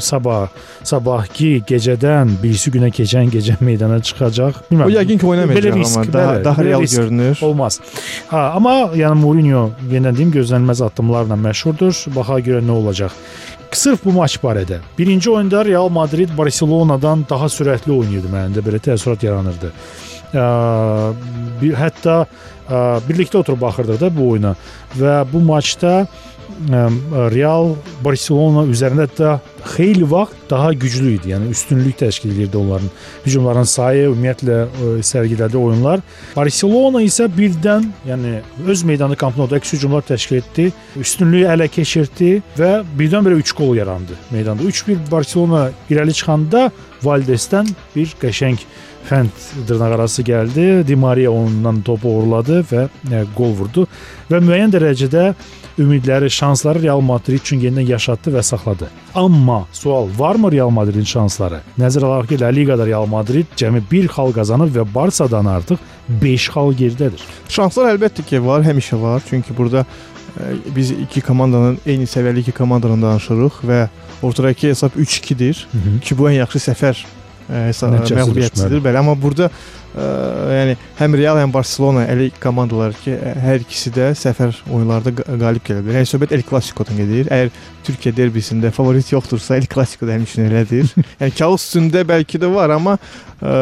sabah 0.00 0.48
sabahki 0.86 1.50
gecədən 1.68 2.36
birisi 2.42 2.72
günə 2.74 2.90
keçən 2.94 3.30
gecə 3.32 3.58
meydana 3.68 4.00
çıxacaq. 4.00 4.62
O 4.62 4.72
Bilmirəm. 4.72 4.94
yəqin 4.96 5.20
ki 5.20 5.26
oynamayacaq 5.26 5.78
risk, 5.80 5.98
amma 5.98 6.12
daha 6.12 6.32
bəli, 6.34 6.44
daha 6.44 6.64
real 6.64 6.86
görünür. 6.96 7.38
Olmaz. 7.42 7.80
Ha, 8.30 8.46
amma 8.56 8.74
yəni 8.96 9.20
Mourinho 9.20 9.66
yenə 9.90 10.14
deyim 10.16 10.32
gözlənilməz 10.34 10.84
addımlarla 10.88 11.36
məşhurdur. 11.46 11.94
Baxa 12.16 12.40
görə 12.46 12.64
nə 12.64 12.76
olacaq? 12.80 13.14
Sırf 13.72 14.04
bu 14.04 14.12
maç 14.12 14.36
barədə. 14.42 14.80
Birinci 14.98 15.30
oyunda 15.30 15.64
Real 15.64 15.88
Madrid 15.88 16.30
Barselonadan 16.38 17.24
daha 17.30 17.46
sürətli 17.46 17.92
oynayırdı 17.94 18.30
məndə 18.32 18.64
belə 18.66 18.80
təəssürat 18.82 19.22
yaranırdı. 19.24 19.70
Ə, 20.30 20.46
bir, 21.60 21.76
hətta 21.78 22.16
ə, 22.24 22.80
birlikdə 23.06 23.40
oturub 23.40 23.62
baxırdıq 23.62 24.00
da 24.02 24.10
bu 24.14 24.30
oyuna 24.34 24.54
və 24.98 25.20
bu 25.32 25.42
maçda 25.46 25.94
ə, 26.02 26.29
Real 26.68 27.74
Barselona 28.04 28.66
üzərində 28.68 29.06
də 29.16 29.36
xeyli 29.74 30.04
vaxt 30.10 30.50
daha 30.50 30.72
güclü 30.72 31.14
idi. 31.16 31.30
Yəni 31.32 31.50
üstünlük 31.54 31.96
təşkil 31.98 32.34
edirdi 32.34 32.58
onların 32.58 32.90
hücumların 33.24 33.68
sayı, 33.68 34.10
ümumiyyətlə 34.10 34.58
sərgilədiyi 35.06 35.60
oyunlar. 35.60 36.02
Barselona 36.36 37.00
isə 37.06 37.30
birdən, 37.32 37.88
yəni 38.08 38.40
öz 38.66 38.84
meydanı 38.88 39.16
Camp 39.20 39.40
Nou-da 39.40 39.56
əks 39.60 39.72
hücumlar 39.78 40.04
təşkil 40.08 40.40
etdi, 40.42 40.68
üstünlüyü 41.00 41.48
ələ 41.54 41.70
keçirtdi 41.72 42.36
və 42.58 42.72
birdən-birə 42.98 43.40
3 43.40 43.56
gol 43.56 43.74
yarandı 43.80 44.18
meydanda. 44.34 44.62
3-1 44.62 45.10
Barselona 45.10 45.70
irəli 45.90 46.16
çıxanda 46.16 46.68
Valdesdən 47.00 47.70
bir 47.94 48.12
qəşəng 48.20 48.60
fənd 49.08 49.32
dırnaqarası 49.68 50.22
gəldi. 50.22 50.86
Di 50.86 50.96
Maria 50.96 51.30
ondan 51.32 51.80
topu 51.82 52.12
uğurladı 52.18 52.60
və 52.70 52.86
e, 52.88 53.24
gol 53.36 53.54
vurdu 53.56 53.86
və 54.30 54.42
müəyyən 54.44 54.74
dərəcədə 54.74 55.24
ümidləri, 55.80 56.30
şansları 56.30 56.82
Real 56.82 57.00
Madrid 57.00 57.40
üçün 57.40 57.60
yenidən 57.60 57.88
yaşatdı 57.88 58.34
və 58.36 58.42
saxladı. 58.42 58.90
Amma 59.14 59.64
sual, 59.72 60.08
varmı 60.18 60.52
Real 60.52 60.70
Madridin 60.70 61.06
şansları? 61.08 61.62
Nəzərə 61.80 62.06
alaq 62.06 62.28
ki, 62.28 62.40
La 62.40 62.52
Liqada 62.54 62.86
Real 62.86 63.06
Madrid 63.06 63.50
cəmi 63.56 63.82
1 63.90 64.10
xal 64.14 64.34
qazanıb 64.36 64.74
və 64.76 64.86
Barsadan 64.94 65.48
artıq 65.50 65.80
5 66.22 66.48
xal 66.54 66.74
geridədir. 66.78 67.24
Şanslar 67.48 67.94
əlbəttə 67.94 68.26
ki 68.26 68.42
var, 68.44 68.64
həmişə 68.66 69.00
var. 69.02 69.22
Çünki 69.28 69.56
burada 69.56 69.84
ə, 69.84 70.52
biz 70.76 70.92
iki 71.06 71.20
komandanın 71.26 71.80
eyni 71.86 72.08
səviyyəli 72.10 72.44
iki 72.44 72.52
komandadan 72.56 73.02
danışırıq 73.02 73.62
və 73.70 73.86
ortadakı 74.22 74.68
hesab 74.68 74.98
3-2-dir 74.98 75.66
ki, 76.04 76.18
bu 76.18 76.28
ən 76.30 76.42
yaxşı 76.42 76.70
səfər 76.70 77.04
məğlubiyyətidir. 77.50 78.82
Bəli, 78.84 79.00
amma 79.00 79.14
burada 79.18 79.48
ə, 79.50 80.06
yəni 80.54 80.76
həm 81.00 81.16
Real, 81.18 81.40
həm 81.42 81.54
Barselona 81.54 82.04
elə 82.12 82.28
komandalar 82.42 82.94
ki, 83.02 83.14
ə, 83.16 83.34
hər 83.44 83.64
ikisi 83.64 83.92
də 83.96 84.10
səfər 84.18 84.54
oyunlarda 84.70 85.14
qa- 85.18 85.38
qalib 85.40 85.66
gələ 85.66 85.84
bilər. 85.86 86.00
Yəni 86.00 86.10
söhbət 86.10 86.36
El 86.36 86.44
Clasico-dan 86.48 87.00
gedir. 87.00 87.30
Əgər 87.30 87.50
Türkiyə 87.86 88.14
derbisində 88.16 88.70
favorit 88.74 89.10
yoxdursa, 89.12 89.58
El 89.58 89.66
Clasico 89.70 90.08
da 90.08 90.18
həmişə 90.18 90.46
elədir. 90.46 90.92
yəni 91.22 91.34
kağız 91.38 91.58
üstündə 91.64 92.04
bəlkə 92.08 92.42
də 92.42 92.52
var, 92.54 92.76
amma 92.76 92.96
ə, 93.40 93.56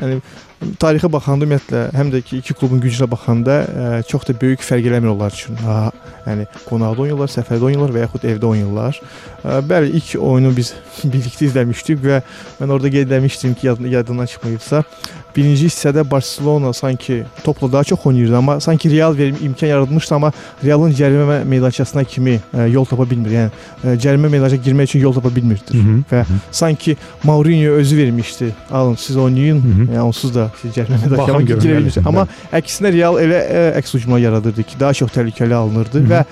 yəni 0.00 0.22
tarixə 0.82 1.08
baxanda 1.12 1.46
ümumiyyətlə 1.46 1.82
həm 1.96 2.10
də 2.12 2.20
ki 2.26 2.38
iki 2.42 2.54
klubun 2.58 2.80
gücünə 2.82 3.08
baxanda 3.10 3.56
ə, 3.62 3.86
çox 4.08 4.26
da 4.28 4.34
böyük 4.38 4.62
fərq 4.64 4.88
eləmir 4.90 5.12
onlar 5.12 5.34
üçün. 5.34 5.58
Ha, 5.64 5.90
yəni 6.26 6.46
qonaqda 6.68 7.04
oynayırlar, 7.04 7.32
səfərdə 7.32 7.68
oynayırlar 7.68 7.94
və 7.96 8.04
yaxud 8.04 8.26
evdə 8.30 8.50
oynayırlar. 8.50 9.00
Ə, 9.42 9.58
bəli, 9.68 9.92
ilk 9.98 10.14
oyunu 10.20 10.52
biz 10.56 10.72
birlikdə 11.12 11.48
izləmişdik 11.48 12.02
və 12.04 12.20
mən 12.60 12.74
orada 12.76 12.92
qeyd 12.94 13.16
etmişdim 13.18 13.56
ki, 13.58 13.70
yad 13.70 13.82
yadından 13.96 14.30
çıxmayıbsa, 14.34 14.84
birinci 15.36 15.66
hissədə 15.66 16.04
Barselona 16.10 16.72
sanki 16.72 17.24
topla 17.44 17.72
daha 17.72 17.84
çox 17.84 18.06
oynayırdı, 18.06 18.36
amma 18.36 18.60
sanki 18.60 18.90
Real 18.90 19.16
verim 19.16 19.36
imkan 19.42 19.66
yaratmışdı, 19.66 20.14
amma 20.14 20.32
Realın 20.64 20.92
cərimə 20.92 21.44
meydançasına 21.44 22.04
kimi 22.04 22.40
ə, 22.54 22.68
yol 22.70 22.84
tapa 22.84 23.10
bilmir. 23.10 23.30
Yəni 23.30 23.50
ə, 23.84 23.96
cərimə 24.02 24.28
meydançasına 24.28 24.64
girmək 24.66 24.90
üçün 24.90 25.00
yol 25.00 25.14
tapa 25.14 25.34
bilmirdi. 25.34 25.82
Və 26.10 26.24
sanki 26.50 26.96
Mourinho 27.24 27.72
özü 27.72 27.96
vermişdi. 27.96 28.54
Alın 28.70 28.94
siz 28.94 29.16
oynayın. 29.16 29.62
Hı 29.62 29.68
-hı. 29.68 29.94
Yəni 29.94 30.00
onsuz 30.00 30.34
da 30.34 30.50
siz 30.62 30.76
cərimə 30.76 31.26
görün, 31.26 31.46
girə 31.46 31.78
bilmirsən. 31.78 32.08
Amma 32.08 32.26
əksinə 32.52 32.92
Real 32.92 33.14
elə 33.14 33.40
ə, 33.40 33.62
əks 33.80 33.94
hücumlar 33.94 34.18
yaradırdı 34.18 34.62
ki, 34.62 34.80
daha 34.80 34.94
çox 34.94 35.10
təhlükəli 35.10 35.54
alınırdı 35.54 35.98
Hı 35.98 36.04
-hı. 36.04 36.10
və 36.10 36.24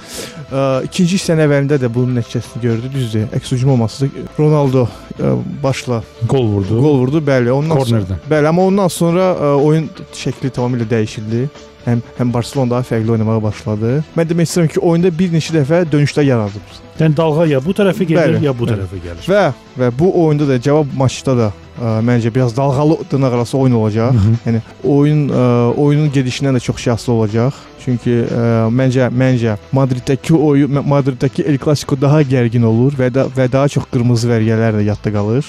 ə, 0.52 0.84
ikinci 0.84 1.16
hissənin 1.16 1.46
əvvəlində 1.46 1.78
də 1.78 1.94
bunun 1.94 2.20
nəticəsini 2.20 2.62
gördü. 2.62 2.92
Düzdür, 2.94 3.26
əks 3.36 3.52
hücum 3.52 3.70
olması 3.70 4.08
Ronaldo 4.38 4.88
ə, 5.18 5.36
başla 5.62 6.02
Gol 6.28 6.46
vurdu. 6.46 6.80
gol 6.80 6.98
vurdu, 6.98 7.18
bəli. 7.26 7.50
Ondan 7.50 7.78
sonra 7.78 8.00
Kornerdən. 8.00 8.18
Bəli, 8.30 8.48
amma 8.48 8.62
ondan 8.62 8.88
sonra 8.90 9.32
ə, 9.32 9.50
oyun 9.64 9.88
şəkli 10.16 10.52
tamamilə 10.54 10.88
dəyişildi. 10.90 11.48
Həm 11.86 12.02
həm 12.18 12.32
Barselona 12.34 12.74
daha 12.74 12.84
fərqli 12.84 13.14
oynamağa 13.14 13.38
başladı. 13.42 14.02
Mən 14.16 14.28
demək 14.28 14.48
istəyirəm 14.50 14.68
ki, 14.74 14.80
oyunda 14.84 15.10
bir 15.18 15.30
neçə 15.32 15.54
dəfə 15.54 15.78
dönüşlər 15.88 16.26
yaradıb. 16.28 16.74
Yəni 16.98 17.16
dalğa 17.16 17.46
ya 17.48 17.60
bu 17.64 17.72
tərəfə 17.72 18.04
gedir, 18.04 18.20
Bəli, 18.20 18.44
ya 18.44 18.52
bu 18.52 18.66
bəli. 18.66 18.74
tərəfə 18.74 19.00
gəlir. 19.06 19.30
Və 19.30 19.44
və 19.80 19.88
bu 19.98 20.10
oyunda 20.26 20.48
da 20.50 20.58
cavab 20.60 20.92
maçda 21.00 21.36
da 21.38 21.48
ə, 21.48 21.94
məncə 22.04 22.34
biraz 22.34 22.52
dalğalı 22.56 22.98
dırnaq 23.10 23.38
arası 23.38 23.58
oyun 23.58 23.78
olacaq. 23.80 24.12
Hı 24.12 24.18
-hı. 24.18 24.36
Yəni 24.46 24.60
oyun 24.84 25.24
ə, 25.28 25.74
oyunun 25.86 26.12
gedişindən 26.12 26.56
də 26.56 26.60
çox 26.60 26.76
şey 26.84 26.92
asılı 26.92 27.14
olacaq. 27.14 27.52
Çünki 27.84 28.10
ə, 28.28 28.68
məncə 28.68 29.08
məncə 29.08 29.56
Madriddəki 29.72 30.36
oyun 30.36 30.70
Madriddəki 30.84 31.48
El 31.48 31.58
Clasico 31.58 32.00
daha 32.00 32.20
gərgin 32.22 32.62
olur 32.64 32.92
və 32.92 33.14
da, 33.14 33.24
və 33.36 33.52
daha 33.52 33.68
çox 33.68 33.84
qırmızı 33.92 34.28
vərgələr 34.28 34.76
də 34.76 34.82
yadda 34.84 35.12
qalır. 35.12 35.44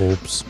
Ops. 0.00 0.44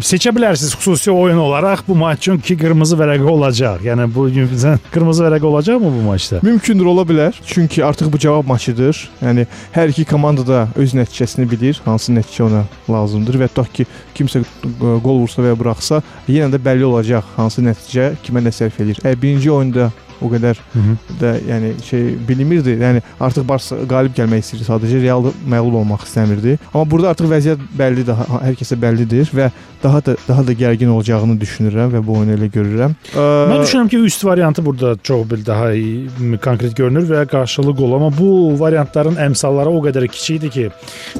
Seçə 0.00 0.30
bilərsiniz 0.32 0.72
xüsusi 0.78 1.10
oyun 1.12 1.38
olaraq 1.38 1.82
bu 1.88 1.94
maçın 1.98 2.38
ki 2.40 2.56
qırmızı 2.56 2.96
vərəqi 2.96 3.26
olacaq. 3.28 3.82
Yəni 3.84 4.06
bu 4.14 4.24
bizə 4.32 4.76
qırmızı 4.94 5.26
vərəqi 5.26 5.44
olacaqmı 5.44 5.90
bu 5.92 6.04
maçda? 6.06 6.40
Mümkündür 6.46 6.88
ola 6.88 7.04
bilər. 7.08 7.36
Çünki 7.46 7.84
artıq 7.84 8.08
bu 8.12 8.18
cavab 8.18 8.48
maçıdır. 8.48 9.02
Yəni 9.22 9.46
hər 9.76 9.92
iki 9.92 10.06
komanda 10.08 10.46
da 10.46 10.62
öz 10.76 10.96
nəticəsini 10.96 11.44
bilir, 11.50 11.82
hansı 11.84 12.16
nəticə 12.16 12.46
ona 12.46 12.64
lazımdır 12.88 13.40
və 13.42 13.50
tutaq 13.52 13.72
ki, 13.76 13.86
kimsə 14.16 14.44
gol 14.80 15.20
vursa 15.26 15.44
və 15.44 15.52
ya 15.52 15.60
buraxsa, 15.60 16.00
yenə 16.28 16.54
də 16.56 16.62
bəlli 16.62 16.88
olacaq 16.88 17.36
hansı 17.36 17.64
nəticə 17.66 18.14
kimə 18.24 18.44
nə 18.46 18.54
sərf 18.56 18.80
edir. 18.80 19.02
Əgər 19.04 19.20
birinci 19.20 19.52
oyunda 19.52 19.90
o 20.22 20.30
qədər 20.32 20.56
Hı 20.72 20.78
-hı. 20.78 21.20
da 21.20 21.32
yəni 21.52 21.72
şey 21.84 22.02
bilinmirdi. 22.28 22.78
Yəni 22.80 23.02
artıq 23.20 23.48
Barsa 23.48 23.76
qalib 23.88 24.16
gəlmək 24.16 24.44
istəyirdi 24.44 24.68
sadəcə. 24.70 25.02
Real 25.02 25.30
məğlub 25.48 25.80
olmaq 25.82 26.06
istəmirdi. 26.08 26.58
Amma 26.74 26.90
burada 26.90 27.10
artıq 27.10 27.30
vəziyyət 27.30 27.64
bəllidir, 27.78 28.14
hər 28.46 28.54
kəsə 28.60 28.80
bəllidir 28.80 29.32
və 29.34 29.50
daha 29.82 30.00
da 30.06 30.16
daha 30.28 30.46
da 30.46 30.52
gərgin 30.52 30.88
olacağını 30.88 31.36
düşünürəm 31.40 31.92
və 31.94 32.02
bu 32.06 32.18
oyunu 32.18 32.36
elə 32.36 32.48
görürəm. 32.52 32.94
Mən 33.14 33.62
düşünürəm 33.62 33.88
ki, 33.92 33.98
üst 34.08 34.24
variantı 34.24 34.64
burada 34.66 34.96
çox 35.02 35.30
bir 35.30 35.46
daha 35.46 35.72
iyi, 35.72 36.08
konkret 36.44 36.76
görünür 36.76 37.08
və 37.10 37.26
qarşılığı 37.26 37.76
gol, 37.76 37.92
amma 37.98 38.10
bu 38.18 38.30
variantların 38.60 39.20
əmsalları 39.28 39.68
o 39.68 39.82
qədər 39.86 40.08
kiçikdir 40.08 40.50
ki, 40.50 40.66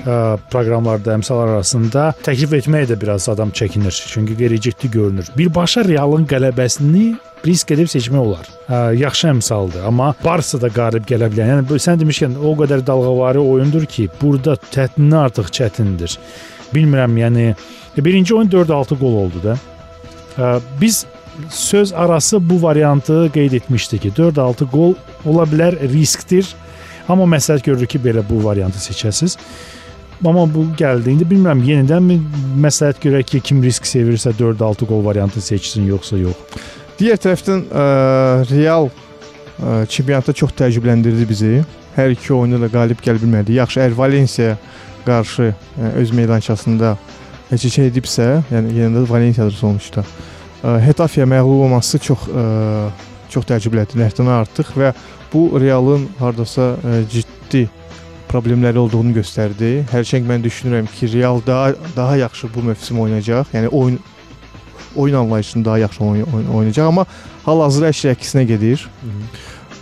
ə, 0.05 0.39
proqramlarda 0.53 1.15
əmsallar 1.19 1.57
arasında 1.57 2.13
təklif 2.27 2.57
etməyə 2.61 2.91
də 2.93 3.01
biraz 3.01 3.29
adam 3.29 3.51
çəkinir. 3.51 4.03
Çünki 4.13 4.37
qeyri-ciddi 4.37 4.91
görünür. 4.91 5.31
Birbaşa 5.39 5.85
Realın 5.85 6.27
qələbəsini 6.27 7.15
risk 7.45 7.71
edib 7.75 7.91
seçmək 7.91 8.21
olar. 8.21 8.49
Ə, 8.67 8.81
yaxşı 9.01 9.29
əmsaldır, 9.35 9.85
amma 9.89 10.13
Barsa 10.25 10.61
da 10.63 10.71
qalib 10.73 11.07
gələ 11.09 11.29
bilər. 11.33 11.53
Yəni 11.55 11.81
sən 11.83 12.01
demişkən 12.01 12.39
o 12.41 12.55
qədər 12.59 12.85
dalğavari 12.87 13.43
oyundur 13.43 13.87
ki, 13.91 14.09
burada 14.21 14.57
çətinliyi 14.73 15.21
artıq 15.27 15.53
çətindir. 15.59 16.19
Bilmirəm, 16.75 17.19
yəni 17.21 17.47
birinci 17.99 18.35
oyun 18.35 18.51
4-6 18.51 18.99
gol 19.01 19.21
oldu 19.25 19.43
da. 19.45 19.59
Ə, 20.39 20.59
Biz 20.81 21.05
söz 21.51 21.93
arası 21.93 22.51
bu 22.51 22.63
variantı 22.63 23.31
qeyd 23.35 23.53
etmişdi 23.53 23.99
ki, 23.99 24.13
4-6 24.17 24.71
gol 24.73 24.95
ola 25.25 25.45
bilər 25.45 25.79
riskdir. 25.93 26.55
Amma 27.09 27.27
məsləhət 27.37 27.67
görürük 27.69 27.91
ki, 27.95 28.03
belə 28.03 28.25
bu 28.29 28.43
variantı 28.45 28.79
seçəsiz. 28.83 29.37
Amma 30.25 30.47
bu 30.55 30.65
gəldi. 30.79 31.13
İndi 31.13 31.27
bilmirəm 31.29 31.61
yenidənmi 31.63 32.17
məsləhət 32.65 33.03
görək 33.05 33.29
ki, 33.31 33.41
kim 33.51 33.63
risk 33.63 33.87
sevirsə 33.87 34.33
4-6 34.39 34.89
gol 34.89 35.05
variantı 35.05 35.41
seçsin 35.45 35.87
yoxsa 35.87 36.19
yox. 36.19 36.57
Digər 36.97 37.19
tərəfdən 37.21 37.67
ə, 37.69 37.83
Real 38.49 38.87
ə, 38.89 39.83
çempionatda 39.93 40.33
çox 40.37 40.55
təəccübləndirdi 40.57 41.27
bizi. 41.29 41.51
Hər 41.93 42.15
iki 42.15 42.33
oyunda 42.33 42.63
da 42.63 42.71
qalib 42.73 43.03
gələ 43.05 43.21
bilmədi. 43.21 43.59
Yaxşı, 43.59 43.83
əgər 43.85 43.97
Valencia 43.99 44.55
qarşı 45.05 45.51
ə, 45.51 45.91
öz 46.01 46.15
meydançasında 46.17 46.95
heç 47.51 47.67
şey 47.75 47.91
edibsə, 47.91 48.31
yəni 48.49 48.73
yenə 48.79 49.03
də 49.03 49.05
Valenciadır 49.11 49.59
sonuçta. 49.59 50.07
Ə, 50.65 50.79
Hetafe 50.87 51.29
məğlub 51.29 51.67
olması 51.67 52.01
çox 52.09 52.31
ə, 52.33 52.47
çox 53.29 53.45
təəccübləndirdi 53.53 54.07
həddən 54.07 54.33
artıq 54.41 54.73
və 54.81 54.95
bu 55.35 55.51
Realın 55.61 56.09
hardasa 56.17 56.73
ə, 56.81 57.03
ciddi 57.13 57.67
problemləri 58.33 58.81
olduğunu 58.81 59.13
göstərdi. 59.21 59.83
Hərçənd 59.93 60.25
mən 60.33 60.49
düşünürəm 60.49 60.89
ki, 60.97 61.13
Real 61.13 61.45
daha 61.45 61.75
daha 61.97 62.17
yaxşı 62.25 62.49
bu 62.57 62.71
mövsüm 62.73 63.05
oynayacaq. 63.05 63.53
Yəni 63.53 63.69
oyun 63.69 64.01
oyun 64.97 65.15
anlayışını 65.15 65.65
daha 65.65 65.79
yaxşı 65.79 66.05
oyn 66.05 66.25
oyn 66.35 66.47
oynayacaq, 66.55 66.87
amma 66.87 67.07
hal-hazırda 67.47 67.93
şey 67.93 68.13
əksinə 68.13 68.45
gedir. 68.45 68.89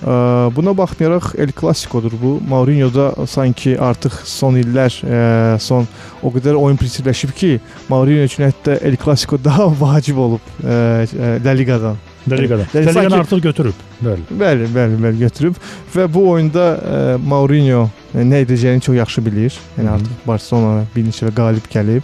Ə, 0.05 0.51
Buna 0.57 0.75
baxmayaraq 0.77 1.31
El 1.39 1.53
Clasico'dur 1.61 2.13
bu. 2.23 2.41
Mourinho 2.49 2.91
da 2.95 3.27
sanki 3.27 3.77
artıq 3.81 4.13
son 4.29 4.59
illər, 4.61 4.93
ə, 5.07 5.59
son 5.61 5.87
o 6.23 6.29
qədər 6.35 6.59
oyun 6.61 6.77
prinsipləşib 6.77 7.33
ki, 7.33 7.61
Mourinho 7.89 8.27
üçün 8.29 8.45
hətta 8.51 8.77
El 8.85 8.99
Clasico 9.01 9.39
daha 9.45 9.71
vacib 9.81 10.19
olub 10.19 10.41
La 10.65 11.55
Ligadan. 11.57 11.97
La 12.29 12.37
Liqada. 12.37 12.67
Yəni 12.73 12.87
La 12.87 12.91
Liqanı 12.91 13.11
sanki- 13.11 13.17
artıq 13.21 13.41
götürüb. 13.43 13.81
Bəli. 14.05 14.23
Bəli, 14.41 14.69
bəli, 14.75 15.01
bəli 15.01 15.19
götürüb 15.25 15.57
və 15.95 16.07
bu 16.13 16.27
oyunda 16.31 16.67
ə, 16.77 17.01
Mourinho 17.21 17.87
nə 18.15 18.45
edəcəyini 18.45 18.81
çox 18.85 18.97
yaxşı 18.97 19.25
bilir. 19.27 19.53
Yəni 19.79 19.89
Hı 19.89 19.91
-hı. 19.91 19.95
artıq 19.95 20.27
Barselona 20.27 20.85
bir 20.97 21.05
neçə 21.05 21.33
qalib 21.35 21.67
gəlib. 21.73 22.03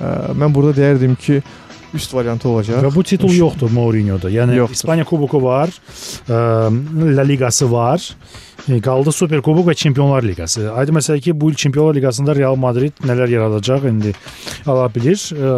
Ə, 0.00 0.34
Mən 0.38 0.54
burada 0.54 0.80
deyərdim 0.80 1.14
ki, 1.16 1.42
üst 1.94 2.14
variantı 2.14 2.48
olacaq. 2.48 2.82
Və 2.84 2.94
bu 2.94 3.02
titul 3.06 3.32
yoxdur 3.34 3.70
Mourinho-da. 3.70 4.30
Yəni 4.30 4.56
Yoxdur. 4.56 4.74
İspaniya 4.74 5.04
kuboku 5.04 5.42
var, 5.42 5.70
ə, 6.28 6.40
La 7.16 7.22
Liqası 7.22 7.70
var. 7.72 8.02
Qaldı 8.66 9.12
Super 9.14 9.38
Kubok 9.46 9.68
və 9.68 9.74
Çempionlar 9.78 10.24
Liqası. 10.26 10.64
Aydın 10.74 10.96
məsələ 10.98 11.20
ki, 11.22 11.34
bu 11.40 11.52
il 11.52 11.54
Çempionlar 11.54 11.94
Liqasında 11.94 12.34
Real 12.34 12.56
Madrid 12.58 12.98
nələr 13.06 13.30
yaradacaq 13.30 13.86
indi 13.86 14.10
ala 14.66 14.88
bilir. 14.94 15.20
Ə, 15.38 15.52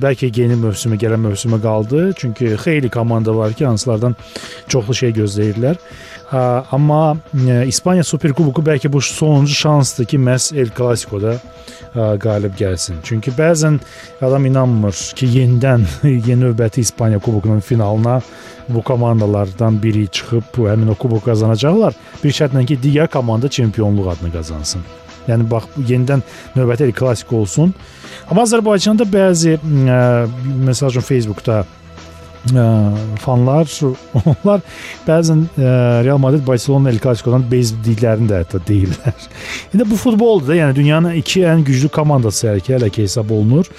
Bəlkə 0.00 0.30
yeni 0.32 0.56
mövsümü, 0.56 0.96
gələn 1.02 1.20
mövsümə 1.26 1.60
qaldı. 1.62 2.12
Çünki 2.16 2.54
xeyli 2.62 2.88
komanda 2.88 3.36
var 3.36 3.52
ki, 3.52 3.66
hansılardan 3.66 4.16
çoxlu 4.68 4.94
şey 4.94 5.12
gözləyirlər. 5.18 5.76
Amma 6.30 7.14
ə, 7.30 7.60
İspaniya 7.70 8.02
Super 8.04 8.32
Kuboku 8.34 8.62
bəlkə 8.66 8.90
bu 8.90 9.00
sonuncu 9.00 9.54
şansdır 9.54 10.08
ki, 10.10 10.18
məhz 10.18 10.48
El 10.58 10.72
Clasico-da 10.74 11.36
qalib 11.94 12.56
gəlsin. 12.58 12.98
Çünki 13.06 13.30
bəzən 13.36 13.78
adam 14.24 14.48
inanmır 14.50 14.96
ki, 15.16 15.28
yenidən 15.38 15.86
yeni 16.26 16.40
növbəti 16.42 16.82
İspaniya 16.82 17.18
Kubokunun 17.22 17.60
finalına 17.60 18.20
bu 18.68 18.82
komandalardan 18.82 19.82
biri 19.82 20.08
çıxıb 20.08 20.58
həmin 20.66 20.90
o 20.90 20.94
kuboku 20.94 21.30
qazanacaqlar. 21.30 21.94
Bir 22.24 22.34
şərtlə 22.34 22.66
ki, 22.66 22.78
digər 22.82 23.08
komanda 23.08 23.48
çempionluq 23.48 24.10
adını 24.16 24.32
qazansın. 24.34 24.82
Yəni 25.30 25.46
bax 25.50 25.70
yenidən 25.78 26.22
növbəti 26.56 26.90
El 26.90 26.94
Clasico 26.98 27.42
olsun. 27.42 27.74
Amma 28.30 28.42
Azərbaycanda 28.42 29.06
bəzi 29.06 29.56
ə, 29.58 30.26
məsəl 30.66 30.90
üçün 30.90 31.06
Facebookda 31.06 31.62
ə, 32.54 32.66
fanlar 33.22 33.70
onlar 34.20 34.62
bəzən 35.06 35.44
ə, 35.56 35.70
Real 36.06 36.20
Madrid 36.22 36.44
Barcelona 36.46 36.90
El 36.92 37.00
Clasico-dan 37.02 37.46
bezdiklərini 37.50 38.30
də 38.30 38.42
hətta 38.42 38.60
deyirlər. 38.68 39.26
İndi 39.74 39.86
bu 39.90 39.98
futboldur 40.00 40.52
da, 40.52 40.58
yəni 40.60 40.76
dünyanın 40.76 41.18
iki 41.20 41.44
ən 41.48 41.64
güclü 41.66 41.90
komandası 41.94 42.50
hər 42.50 42.60
iki 42.62 42.76
hələ 42.76 42.90
ki 42.92 43.06
hesab 43.06 43.30
olunur. 43.34 43.70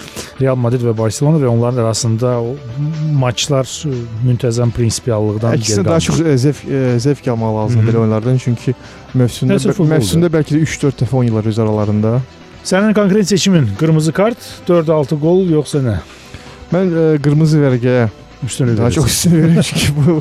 Real 0.41 0.59
Madrid 0.59 0.83
və 0.87 0.95
Barcelona 0.97 1.41
və 1.41 1.49
onların 1.51 1.83
arasında 1.85 2.37
o 2.41 2.55
maçlar 3.17 3.69
müntəzəm 4.25 4.73
prinsipiallıqdan 4.75 5.57
Əksinə 5.57 5.85
daha 5.87 6.01
çox 6.03 6.21
ə, 6.21 6.37
zevk 7.03 7.31
almaq 7.31 7.55
lazımdır 7.61 7.91
belə 7.91 8.03
oyunlardan 8.03 8.41
çünki 8.41 8.75
mövsümdə 9.17 9.59
mövsümdə 9.93 10.31
bəlkə 10.33 10.57
də 10.57 10.63
3-4 10.65 11.03
dəfə 11.03 11.21
oynayırlar 11.21 11.49
öz 11.53 11.59
aralarında. 11.65 12.13
Sənin 12.67 12.93
konkret 12.93 13.27
seçimin 13.29 13.69
qırmızı 13.79 14.11
kart, 14.13 14.37
4-6 14.67 15.15
gol 15.21 15.45
yoxsa 15.47 15.79
nə? 15.85 15.99
Mən 16.73 16.89
ə, 16.91 17.03
qırmızı 17.23 17.61
vərəqəyə 17.63 18.07
Üstünlük 18.45 18.77
daha 18.77 18.91
çox 18.91 19.05
üstün 19.09 19.31
verirəm 19.33 19.63
ki, 19.65 19.87
bu 19.97 20.15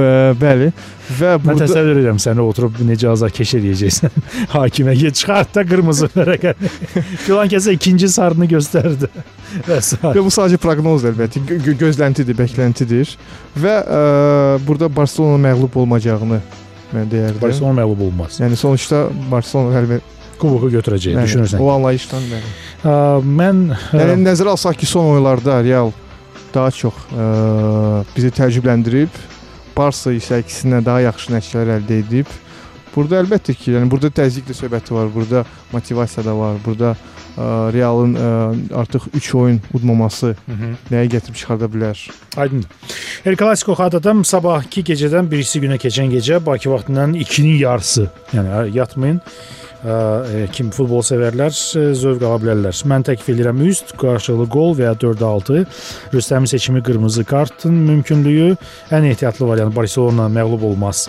ə, 0.00 0.04
bəli 0.40 0.70
və 1.18 1.34
Mən 1.36 1.42
burada 1.44 1.66
təsəvvür 1.66 1.98
edirəm 2.00 2.20
səni 2.22 2.40
oturub 2.40 2.78
necə 2.88 3.10
azarkeş 3.12 3.52
eləyəcəksən. 3.58 4.14
Hakimə 4.54 4.94
get 4.96 5.18
çıxart 5.20 5.52
da 5.58 5.64
qırmızı 5.68 6.08
vərəqə. 6.14 6.54
Filan 7.26 7.50
kəsə 7.52 7.74
ikinci 7.76 8.08
sarını 8.08 8.48
göstərdi. 8.54 9.10
Və 9.68 10.22
bu 10.24 10.32
sadəcə 10.32 10.56
proqnozdur 10.62 11.12
əlbəttə, 11.12 11.42
gö 11.50 11.58
gö- 11.66 11.76
gözləntidir, 11.84 12.38
bəkləntidir 12.40 13.12
və 13.60 13.76
ə, 13.84 14.00
burada 14.64 14.88
Barselona 14.88 15.36
məğlub 15.50 15.76
olmayacağını 15.84 16.40
mən 16.94 17.12
deyərdim. 17.12 17.40
Barcelona 17.44 17.82
məğlub 17.82 18.06
olmaz. 18.08 18.40
Yəni 18.40 18.56
sonuçda 18.56 19.04
Barselona 19.30 19.76
əlbəttə 19.82 20.08
Kuboku 20.42 20.72
götürəcək, 20.72 21.12
yəni, 21.14 21.22
düşünürsən. 21.28 21.60
o 21.62 21.68
anlayışdan 21.70 22.24
bəli. 22.26 22.48
Mən 23.38 23.60
Yəni 23.94 24.16
nəzərə 24.24 24.56
alsaq 24.56 24.80
ki, 24.80 24.88
son 24.90 25.12
oyunlarda 25.12 25.60
Real 25.62 25.92
daha 26.54 26.70
çox 26.70 26.94
ə, 27.12 27.26
bizi 28.16 28.32
təəccübləndirib. 28.36 29.20
Barsa 29.76 30.12
isə 30.12 30.40
əksinə 30.42 30.82
daha 30.84 31.06
yaxşı 31.08 31.32
nəticələr 31.32 31.78
əldə 31.78 32.00
edib. 32.02 32.32
Burada 32.92 33.22
əlbəttə 33.22 33.54
ki, 33.56 33.72
yəni 33.78 33.88
burada 33.88 34.10
təzyiq 34.12 34.44
də 34.50 34.56
söhbəti 34.56 34.92
var, 34.92 35.08
burada 35.14 35.46
motivasiya 35.72 36.26
da 36.26 36.34
var, 36.36 36.58
burada 36.64 36.90
ə, 36.92 37.46
Realın 37.72 38.12
ə, 38.20 38.32
artıq 38.82 39.06
3 39.16 39.30
oyun 39.40 39.62
udmaması 39.72 40.34
nəyə 40.92 41.08
gətirib 41.14 41.38
çıxarda 41.40 41.70
bilər? 41.72 42.02
Aydındır. 42.36 42.68
El 43.24 43.36
Clasico 43.40 43.72
xatırladım 43.78 44.24
sabahki 44.28 44.84
gecədən 44.92 45.30
birisi 45.30 45.62
günə 45.64 45.80
keçən 45.80 46.12
gecə 46.12 46.42
Bakı 46.44 46.70
vaxtından 46.70 47.14
2-nin 47.14 47.58
yarısı. 47.64 48.10
Yəni 48.36 48.76
yatmayın. 48.76 49.20
E, 49.82 50.46
kim 50.54 50.68
futbol 50.70 51.02
sevərlər 51.02 51.50
e, 51.50 51.84
zövq 51.98 52.22
ala 52.22 52.38
bilərlər. 52.42 52.76
Mən 52.86 53.02
təklif 53.08 53.32
edirəm 53.34 53.64
üst, 53.66 53.90
qarşılıqlı 53.98 54.46
qol 54.52 54.76
və 54.78 54.86
ya 54.86 54.92
4-6. 55.02 55.64
Rüstəmin 56.14 56.50
seçimi 56.50 56.82
qırmızı 56.86 57.24
kartın 57.26 57.74
mümkünlüyü 57.88 58.54
ən 58.94 59.08
ehtiyatlı 59.10 59.48
variant 59.48 59.74
Barselona 59.74 60.28
məğlub 60.30 60.62
olmaz 60.70 61.08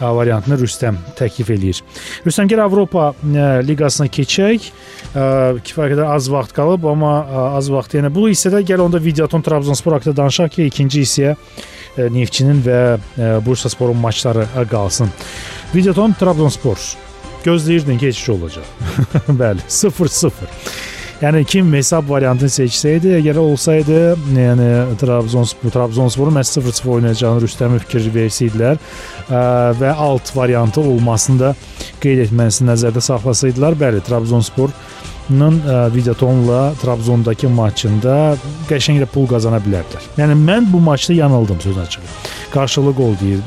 variantını 0.00 0.60
Rüstəm 0.60 1.00
təklif 1.16 1.52
eləyir. 1.54 1.80
Rüstəm 2.26 2.50
gəl 2.52 2.64
Avropa 2.66 3.10
ə, 3.14 3.48
liqasına 3.64 4.10
keçək. 4.12 4.70
Kifayət 5.10 5.96
qədər 5.96 6.06
az 6.12 6.28
vaxt 6.30 6.52
qalıb, 6.56 6.84
amma 6.92 7.14
az 7.56 7.72
vaxt. 7.72 7.96
Yəni 7.96 8.12
bu 8.14 8.28
hissədə 8.28 8.60
gəl 8.68 8.84
onda 8.84 9.00
Videoton 9.02 9.44
Trabzonspor 9.44 9.96
haqqında 9.96 10.20
danışaq 10.22 10.56
ki, 10.58 10.68
ikinci 10.68 11.06
hissəyə 11.06 11.36
Neftçinin 12.12 12.60
və 12.64 12.80
Bursasporun 13.44 13.98
maçları 13.98 14.46
qalsın. 14.70 15.10
Videoton 15.74 16.14
Trabzonspor 16.20 17.09
gözləyirdin 17.44 18.00
heç 18.02 18.22
olacaq. 18.32 18.66
Bəli, 19.42 19.66
0-0. 19.68 20.48
Yəni 21.20 21.42
kim 21.44 21.68
hesab 21.76 22.06
variantını 22.08 22.48
seçsəydi, 22.48 23.10
əgər 23.18 23.36
olsaydı, 23.42 23.96
yəni 24.32 24.68
Trabzonspor 25.02 25.74
Trabzonsporun 25.74 26.32
məhz 26.38 26.54
0-0 26.56 26.94
oynayacağını 26.94 27.42
Rüstəmə 27.44 27.80
fikir 27.82 28.06
versəydilər 28.14 28.80
ə, 28.80 29.42
və 29.76 29.90
alt 29.92 30.32
variantı 30.32 30.80
olmasını 30.80 31.42
da 31.42 31.50
qeyd 32.00 32.24
etməsini 32.24 32.70
nəzərdə 32.70 33.04
saxlasaydılar, 33.04 33.76
bəli, 33.82 34.00
Trabzonspor 34.06 34.72
Nın 35.30 35.62
Videotonla 35.94 36.72
Trabzondakı 36.82 37.48
maçında 37.48 38.36
qəşənglə 38.66 39.06
pul 39.06 39.28
qazana 39.30 39.60
bilərdilər. 39.62 40.08
Yəni 40.18 40.34
mən 40.34 40.66
bu 40.72 40.80
maçda 40.82 41.14
yanıldım 41.14 41.60
söz 41.60 41.78
açığı. 41.78 42.00
Qarşılıq 42.50 42.96
gol 42.96 43.14
deyir, 43.20 43.38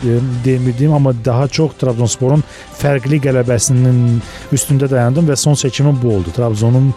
demirdim, 0.45 0.93
amma 0.93 1.11
daha 1.25 1.47
çox 1.47 1.75
Trabzonsporun 1.81 2.43
fərqli 2.79 3.19
qələbəsinin 3.25 4.21
üstündə 4.55 4.87
dayandım 4.91 5.27
və 5.27 5.35
son 5.35 5.59
seçimim 5.59 5.99
bu 6.03 6.15
oldu. 6.15 6.31
Trabzonun 6.35 6.93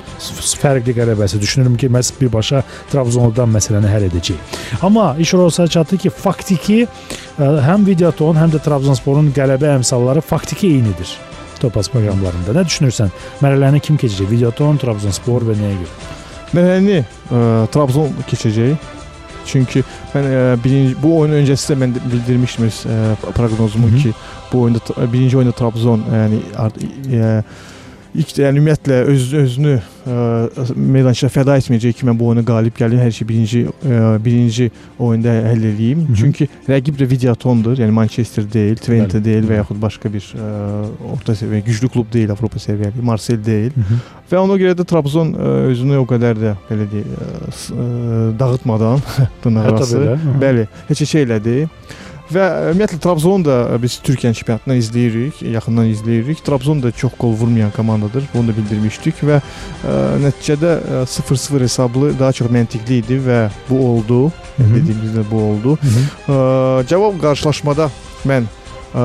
fərqli 0.63 0.95
qələbəsi. 0.95 1.43
Düşünürəm 1.43 1.75
ki, 1.77 1.91
məhz 1.91 2.13
birbaşa 2.21 2.63
Trabzonludan 2.93 3.51
məsələni 3.59 3.91
həll 3.91 4.07
edəcək. 4.07 4.59
Amma 4.87 5.17
iş 5.19 5.35
orasına 5.35 5.67
çatdı 5.67 5.99
ki, 6.07 6.11
faktiki 6.11 6.85
həm 7.39 7.87
Videoton, 7.87 8.39
həm 8.39 8.55
də 8.55 8.63
Trabzonsporun 8.63 9.35
qələbə 9.35 9.75
əmsalları 9.81 10.23
faktiki 10.23 10.77
eynidir. 10.79 11.19
Topaz 11.61 11.89
proqramlarında. 11.93 12.55
Nə 12.57 12.65
düşünürsən? 12.69 13.13
Mərhələni 13.45 13.81
kim 13.85 13.99
keçəcək? 14.01 14.29
Videoton, 14.31 14.79
Trabzonspor 14.83 15.47
və 15.49 15.57
nəyə 15.59 15.79
görə? 15.83 16.11
Mərhələni 16.57 16.99
ə, 17.01 17.41
Trabzon 17.75 18.13
keçəcək. 18.31 18.93
Çünki 19.47 19.85
mən 20.11 20.27
ə, 20.27 20.43
birinci 20.59 20.97
bu 20.99 21.13
oyun 21.21 21.37
öncəsi 21.39 21.71
də 21.71 21.79
mən 21.83 21.95
bildirmişdim 22.03 22.67
öz 22.67 22.83
ə, 22.91 22.99
proqnozumu 23.37 23.93
ki, 23.95 24.13
bu 24.51 24.67
oyunda 24.67 25.07
birinci 25.13 25.39
oyunda 25.39 25.55
Trabzon 25.57 26.03
yəni 26.11 26.43
ə, 26.59 27.41
ilk 28.21 28.33
yəni 28.39 28.61
ümumiyyətlə 28.61 28.99
öz 29.13 29.25
özünü 29.43 29.75
ə, 29.77 30.17
meydançıda 30.77 31.31
fəda 31.33 31.57
etməyəcək 31.61 31.99
ki, 31.99 32.07
mən 32.09 32.19
bu 32.19 32.31
oyuna 32.31 32.45
qalib 32.47 32.77
gəlim, 32.79 33.01
hər 33.03 33.13
şey 33.15 33.29
birinci 33.29 33.63
ə, 33.67 34.01
birinci 34.23 34.69
oyunda 34.99 35.35
həll 35.49 35.67
eləyim. 35.71 36.05
Hı 36.07 36.13
-hı. 36.13 36.17
Çünki 36.21 36.49
rəqib 36.69 36.99
də 37.01 37.11
Videotondur, 37.11 37.77
yəni 37.79 37.91
Manchester 37.91 38.47
deyil, 38.53 38.77
Twente 38.77 39.19
Bəli. 39.19 39.25
deyil 39.25 39.51
və 39.51 39.61
yaxud 39.61 39.83
başqa 39.83 40.13
bir 40.13 40.25
ə, 40.35 40.49
orta 41.13 41.33
səviyyə 41.33 41.65
güclü 41.67 41.89
klub 41.89 42.13
deyil, 42.13 42.31
Avropa 42.31 42.59
səviyyəli, 42.59 43.03
Marsel 43.03 43.45
deyil. 43.45 43.73
Hı 43.77 43.81
-hı. 43.81 43.99
Və 44.31 44.37
ona 44.37 44.55
görə 44.63 44.75
də 44.79 44.85
Trabzon 44.85 45.35
ə, 45.35 45.53
özünü 45.73 45.99
o 45.99 46.07
qədər 46.07 46.35
də 46.45 46.57
belə 46.71 46.89
deyək, 46.93 48.39
dağıtmadan 48.39 49.01
dınarası, 49.45 50.19
bəli, 50.41 50.67
heç 50.89 51.09
şey 51.09 51.23
elədi. 51.23 51.69
Və 52.27 52.45
ümumiyyətlə 52.73 52.99
Trabzon 52.99 53.45
da 53.47 53.57
biz 53.79 54.01
Türkiyə 54.03 54.33
çempionatından 54.35 54.81
izləyirik, 54.81 55.43
yaxından 55.47 55.87
izləyirik. 55.93 56.41
Trabzon 56.47 56.81
da 56.83 56.91
çox 56.91 57.15
gol 57.21 57.37
vurmayan 57.39 57.71
komandadır. 57.71 58.27
Bunu 58.33 58.51
da 58.51 58.57
bildirmişdik 58.57 59.23
və 59.29 59.39
ə, 59.39 59.95
nəticədə 60.25 60.73
0-0 61.07 61.63
hesablı 61.63 62.11
daha 62.19 62.33
çox 62.35 62.51
məntiqli 62.51 62.99
idi 63.05 63.21
və 63.29 63.47
bu 63.71 63.79
oldu. 63.93 64.21
Hı 64.57 64.63
-hı. 64.63 64.75
Dediyimizdə 64.75 65.25
bu 65.31 65.37
oldu. 65.51 65.79
Hı 65.83 65.87
-hı. 65.87 66.03
Ə, 66.35 66.87
cavab 66.89 67.21
qarşılaşmada 67.23 67.91
mən 68.27 68.45
ə, 68.95 69.01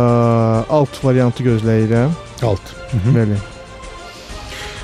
alt 0.70 1.04
variantı 1.04 1.44
gözləyirəm. 1.44 2.10
Alt. 2.44 2.66
Hı 2.92 2.98
-hı. 2.98 3.16
Bəli. 3.18 3.38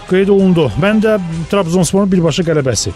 Qeyd 0.09 0.27
olundu. 0.27 0.71
Mən 0.81 1.01
də 1.01 1.19
Trabzonsporun 1.49 2.11
birbaşa 2.11 2.43
qələbəsi. 2.43 2.91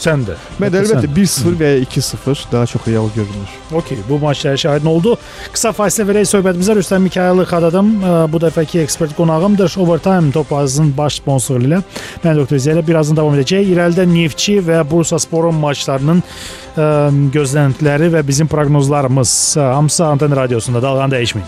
Sən 0.00 0.24
də. 0.26 0.34
Mən 0.58 0.72
də 0.74 0.80
əlbəttə 0.82 1.08
1-0 1.14 1.54
və 1.60 1.68
ya 1.70 1.82
2-0 1.84 2.48
daha 2.52 2.66
çox 2.66 2.86
real 2.88 3.06
görünür. 3.14 3.52
Okey, 3.72 3.98
bu 4.08 4.18
maçlara 4.18 4.56
şahidin 4.56 4.90
oldu. 4.90 5.14
Qısa 5.54 5.70
fasilə 5.76 6.08
verək 6.08 6.26
söhbətimizə 6.32 6.74
Rüstəm 6.78 7.06
Mikayılı 7.06 7.46
xadadım. 7.46 7.92
Bu 8.32 8.40
dəfəki 8.42 8.82
ekspert 8.82 9.14
qonağımdır. 9.16 9.76
Overtime 9.78 10.32
Topazın 10.34 10.90
baş 10.98 11.20
sponsoru 11.22 11.68
ilə 11.68 11.82
mən 12.24 12.40
Doktor 12.40 12.58
Ziyələ 12.58 12.82
birazdan 12.86 13.20
davam 13.20 13.38
edəcək. 13.38 13.70
İrəlidə 13.70 14.06
Neftçi 14.10 14.58
və 14.66 14.82
Bursasporun 14.90 15.54
maçlarının 15.62 16.22
ə, 16.22 16.88
gözləntiləri 17.34 18.10
və 18.16 18.24
bizim 18.26 18.50
proqnozlarımız 18.50 19.56
hamısı 19.56 20.04
Anten 20.04 20.36
radiosunda 20.36 20.82
dalğanı 20.82 21.14
dəyişməyin. 21.14 21.46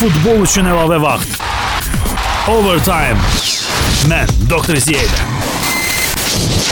Futbol 0.00 0.42
üçün 0.44 0.68
əlavə 0.72 1.00
vaxt. 1.02 1.38
Overtime. 2.52 3.20
Mən 4.10 4.32
Doktor 4.50 4.80
Ziyələ. 4.80 5.55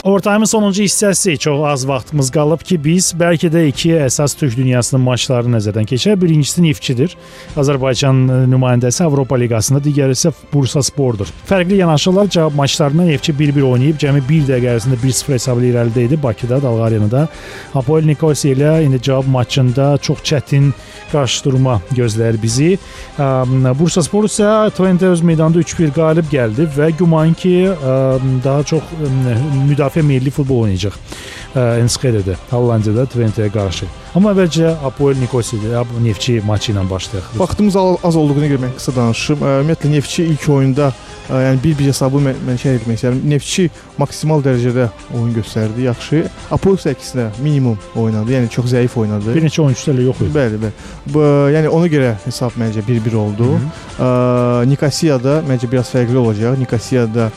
Overtime-ın 0.03 0.45
sonuncu 0.45 0.83
hissəsi 0.83 1.37
çox 1.37 1.63
az 1.65 1.87
vaxtımız 1.87 2.27
qalıb 2.31 2.61
ki, 2.61 2.75
biz 2.83 3.07
bəlkə 3.17 3.49
də 3.49 3.63
iki 3.71 3.89
əsas 4.05 4.35
Türk 4.37 4.53
dünyasının 4.57 5.01
maçlarını 5.01 5.57
nəzərdən 5.57 5.87
keçirək. 5.89 6.19
Birincisi 6.21 6.61
Neftçidir. 6.61 7.15
Azərbaycan 7.57 8.19
nümayəndəsi 8.51 9.01
Avropa 9.03 9.39
Liqasında, 9.41 9.81
digəri 9.81 10.13
isə 10.13 10.29
Bursaspordur. 10.53 11.31
Fərqli 11.49 11.79
yanaşırlar. 11.79 12.29
Cavab 12.29 12.53
maçlarında 12.59 13.07
Neftçi 13.07 13.33
1-1 13.33 13.65
oynayıb, 13.65 13.97
cəmi 14.03 14.21
1 14.29 14.45
dəqiqə 14.51 14.75
ərzində 14.75 14.99
1-0 15.01 15.33
hesablı 15.39 15.71
irəlidə 15.71 16.05
idi 16.05 16.21
Bakıda, 16.23 16.61
Dalğa 16.61 16.85
Arenada. 16.85 17.25
Apoel 17.73 18.05
Nikosia 18.05 18.53
ilə 18.53 18.75
indi 18.85 19.01
cavab 19.01 19.25
maçında 19.25 19.97
çox 19.97 20.21
çətin 20.21 20.69
qarşıdurma 21.11 21.79
gözləyir 21.97 22.37
bizi. 22.41 22.77
Bursaspor 23.79 24.29
isə 24.29 24.69
Twente 24.69 25.09
öz 25.09 25.25
meydanda 25.25 25.65
3-1 25.65 25.97
qalib 25.97 26.29
gəldi 26.29 26.69
və 26.77 26.91
güman 26.99 27.33
ki, 27.33 27.55
daha 28.45 28.63
çox 28.63 28.83
müdafiə 29.65 29.84
müdafiə 29.85 30.03
milli 30.03 30.31
futbol 30.33 30.65
oynayacaq 30.65 30.97
Enskede-də, 31.55 32.35
Hollandiyada 32.49 33.05
Twente-yə 33.07 33.47
qarşı. 33.53 33.85
Amma 34.15 34.33
əvvəlcə 34.33 34.73
Apoel 34.83 35.15
Nikosiya, 35.21 35.85
Neftçi 36.03 36.41
maçı 36.43 36.73
ilə 36.73 36.83
başlayaq. 36.89 37.29
Vaxtımız 37.39 37.75
az 38.03 38.15
olduğuna 38.19 38.49
görə 38.51 38.59
mən 38.65 38.73
qısa 38.75 38.91
danışım. 38.95 39.39
Ümumiyyətlə 39.39 39.91
Neftçi 39.91 40.25
ilk 40.33 40.49
oyunda 40.51 40.89
yəni 41.29 41.61
bir-bir 41.63 41.87
hesabı 41.87 42.19
mən, 42.25 42.41
mən 42.47 42.59
şey 42.59 42.75
etmək 42.81 42.99
istəyirəm. 42.99 43.21
Neftçi 43.31 43.69
maksimal 43.97 44.43
dərəcədə 44.43 44.89
oyun 45.15 45.31
göstərdi, 45.37 45.85
yaxşı. 45.87 46.23
Apoel 46.51 46.75
isə 46.75 46.91
əksinə 46.91 47.29
minimum 47.39 47.79
oynadı, 47.95 48.35
yəni 48.35 48.51
çox 48.51 48.67
zəif 48.73 48.97
oynadı. 48.99 49.35
Bir 49.37 49.47
neçə 49.47 49.63
oyunçusu 49.63 49.93
elə 49.93 50.09
yox 50.09 50.25
idi. 50.25 50.33
Bəli, 50.35 50.59
bəli. 50.65 50.73
Bu 51.13 51.23
yəni 51.55 51.71
ona 51.71 51.87
görə 51.91 52.17
hesab 52.25 52.59
məncə 52.59 52.83
1-1 52.83 53.15
oldu. 53.15 53.53
Nikosiyada 54.67 55.39
məncə 55.47 55.71
biraz 55.71 55.93
fərqli 55.95 56.19
olacaq. 56.19 56.59
Nikosiyada 56.59 57.31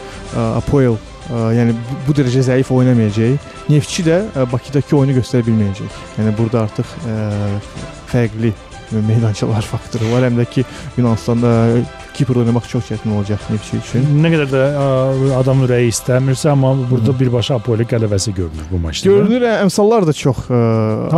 Apoel 0.57 0.99
yəni 1.29 1.75
bu, 2.07 2.15
dərəcə 2.17 2.45
zəif 2.49 2.73
oynamayacaq. 2.73 3.51
Neftçi 3.69 4.05
də 4.07 4.19
Bakıdakı 4.53 4.97
oyunu 4.97 5.19
göstərə 5.19 5.45
bilməyəcək. 5.49 6.01
Yəni 6.21 6.35
burada 6.39 6.65
artıq 6.67 6.95
ə, 7.05 7.17
fərqli 8.09 8.55
meydançalar 8.93 9.67
faktoru 9.73 10.13
var. 10.15 10.29
Həm 10.29 10.39
də 10.41 10.49
ki 10.49 10.65
Yunanıstanda 10.97 11.53
Kipr 12.19 12.41
oynamaq 12.43 12.65
çox 12.67 12.89
çətin 12.91 13.13
olacaq 13.15 13.45
Neftçi 13.53 13.77
üçün. 13.79 14.07
Nə 14.19 14.31
qədər 14.33 14.49
də 14.51 14.63
ə, 14.75 14.87
adam 15.39 15.61
ürəyi 15.63 15.93
istəmirsə, 15.93 16.51
amma 16.51 16.73
burada 16.91 17.13
Hı. 17.13 17.19
birbaşa 17.21 17.59
Apoli 17.61 17.87
qələbəsi 17.87 18.33
görünür 18.35 18.65
bu 18.73 18.81
maçda. 18.83 19.07
Görünür, 19.07 19.45
əmsallar 19.53 20.07
da 20.09 20.15
çox 20.19 20.41
ə, 20.51 20.59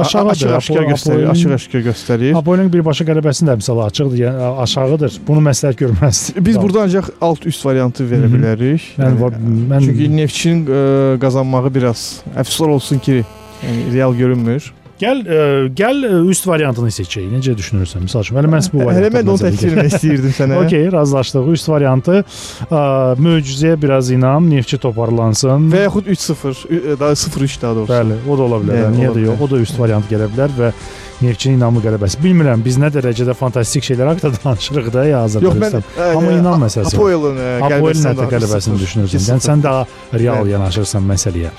aşağı 0.02 0.34
aşkar 0.34 0.88
göstərir, 0.90 1.24
aşıq 1.32 1.54
aşkar 1.56 1.84
göstərir. 1.88 2.34
Apolinin 2.36 2.68
birbaşa 2.74 3.06
qələbəsinin 3.08 3.48
də 3.48 3.56
əmsalı 3.56 3.86
açıqdır, 3.86 4.18
yəni 4.26 4.50
aşağıdır. 4.66 5.20
Bunu 5.28 5.44
məsləhət 5.48 5.80
görməzdir. 5.80 6.44
Biz 6.50 6.60
burada 6.60 6.82
ancaq 6.88 7.08
alt 7.20 7.46
üst 7.48 7.64
variantı 7.64 8.04
verə 8.04 8.26
Hı 8.26 8.32
-hı. 8.32 8.34
bilərik. 8.36 8.90
Yəni, 8.98 9.22
yəni 9.24 9.62
mən 9.72 9.86
çünki 9.86 10.10
Neftçinin 10.16 10.66
ə, 10.66 10.82
qazanmağı 11.24 11.72
biraz 11.74 12.04
əfsuslar 12.36 12.76
olsun 12.76 12.98
ki, 12.98 13.24
yəni 13.64 13.88
real 13.94 14.14
görünmür. 14.14 14.72
Gəl 15.00 15.22
e, 15.24 15.36
gəl 15.76 16.02
e, 16.04 16.12
üst 16.28 16.46
variantını 16.48 16.90
seçək. 16.92 17.28
Necə 17.32 17.54
düşünürsən? 17.56 18.04
Məsəl 18.04 18.26
üçün, 18.26 18.36
hələ 18.36 18.50
mən 18.52 18.66
bu 18.72 18.82
variantı. 18.84 19.00
Hələ 19.00 19.12
mən 19.14 19.30
onu 19.32 19.42
təklif 19.42 19.66
etmək 19.70 19.90
istəyirdim 19.94 20.34
sənə. 20.36 20.58
Okay, 20.70 20.86
razılaşdıq. 20.92 21.46
Üst 21.54 21.68
variantı 21.70 22.18
ə, 22.20 22.82
möcüzəyə 23.24 23.78
biraz 23.80 24.10
inam, 24.12 24.50
Neftçi 24.50 24.78
toparlansın 24.82 25.70
və 25.72 25.86
yaxud 25.86 26.10
3-0, 26.14 26.64
daha 27.00 27.16
0-3 27.16 27.62
daha 27.62 27.78
doğrusu. 27.78 27.92
Bəli, 27.94 28.18
o 28.28 28.36
da 28.38 28.48
ola 28.48 28.60
bilər. 28.64 28.90
Niyə 28.94 29.14
də 29.16 29.24
yox? 29.24 29.40
O 29.40 29.48
da 29.50 29.62
üst 29.64 29.80
variant 29.80 30.12
gələ 30.12 30.28
bilər 30.34 30.52
və 30.58 30.72
Neftçinin 31.21 31.58
inamlı 31.60 31.83
qələbəsi. 31.85 32.16
Bilmirəm 32.23 32.62
biz 32.64 32.79
nə 32.81 32.88
dərəcədə 32.94 33.35
fantastik 33.37 33.85
şeylər 33.85 34.14
haqqında 34.14 34.40
danışırıq 34.44 34.87
da 34.94 35.04
ya 35.04 35.21
hazırda. 35.27 35.44
Yox 35.46 35.58
mən 35.60 35.75
Rüstəm. 35.75 36.16
Amma 36.16 36.33
inan 36.33 36.62
məsələsi. 36.64 36.94
e, 36.94 36.96
Apoel'in 36.96 37.37
qələbəsindən 37.66 38.14
hətta 38.14 38.29
qələbəsini 38.35 38.81
düşünürsən. 38.81 39.21
2-0. 39.27 39.31
Yəni 39.35 39.46
sən 39.46 39.62
daha 39.66 39.85
real 40.14 40.44
Bəli. 40.44 40.54
yanaşırsan 40.54 41.06
məsələyə. 41.12 41.52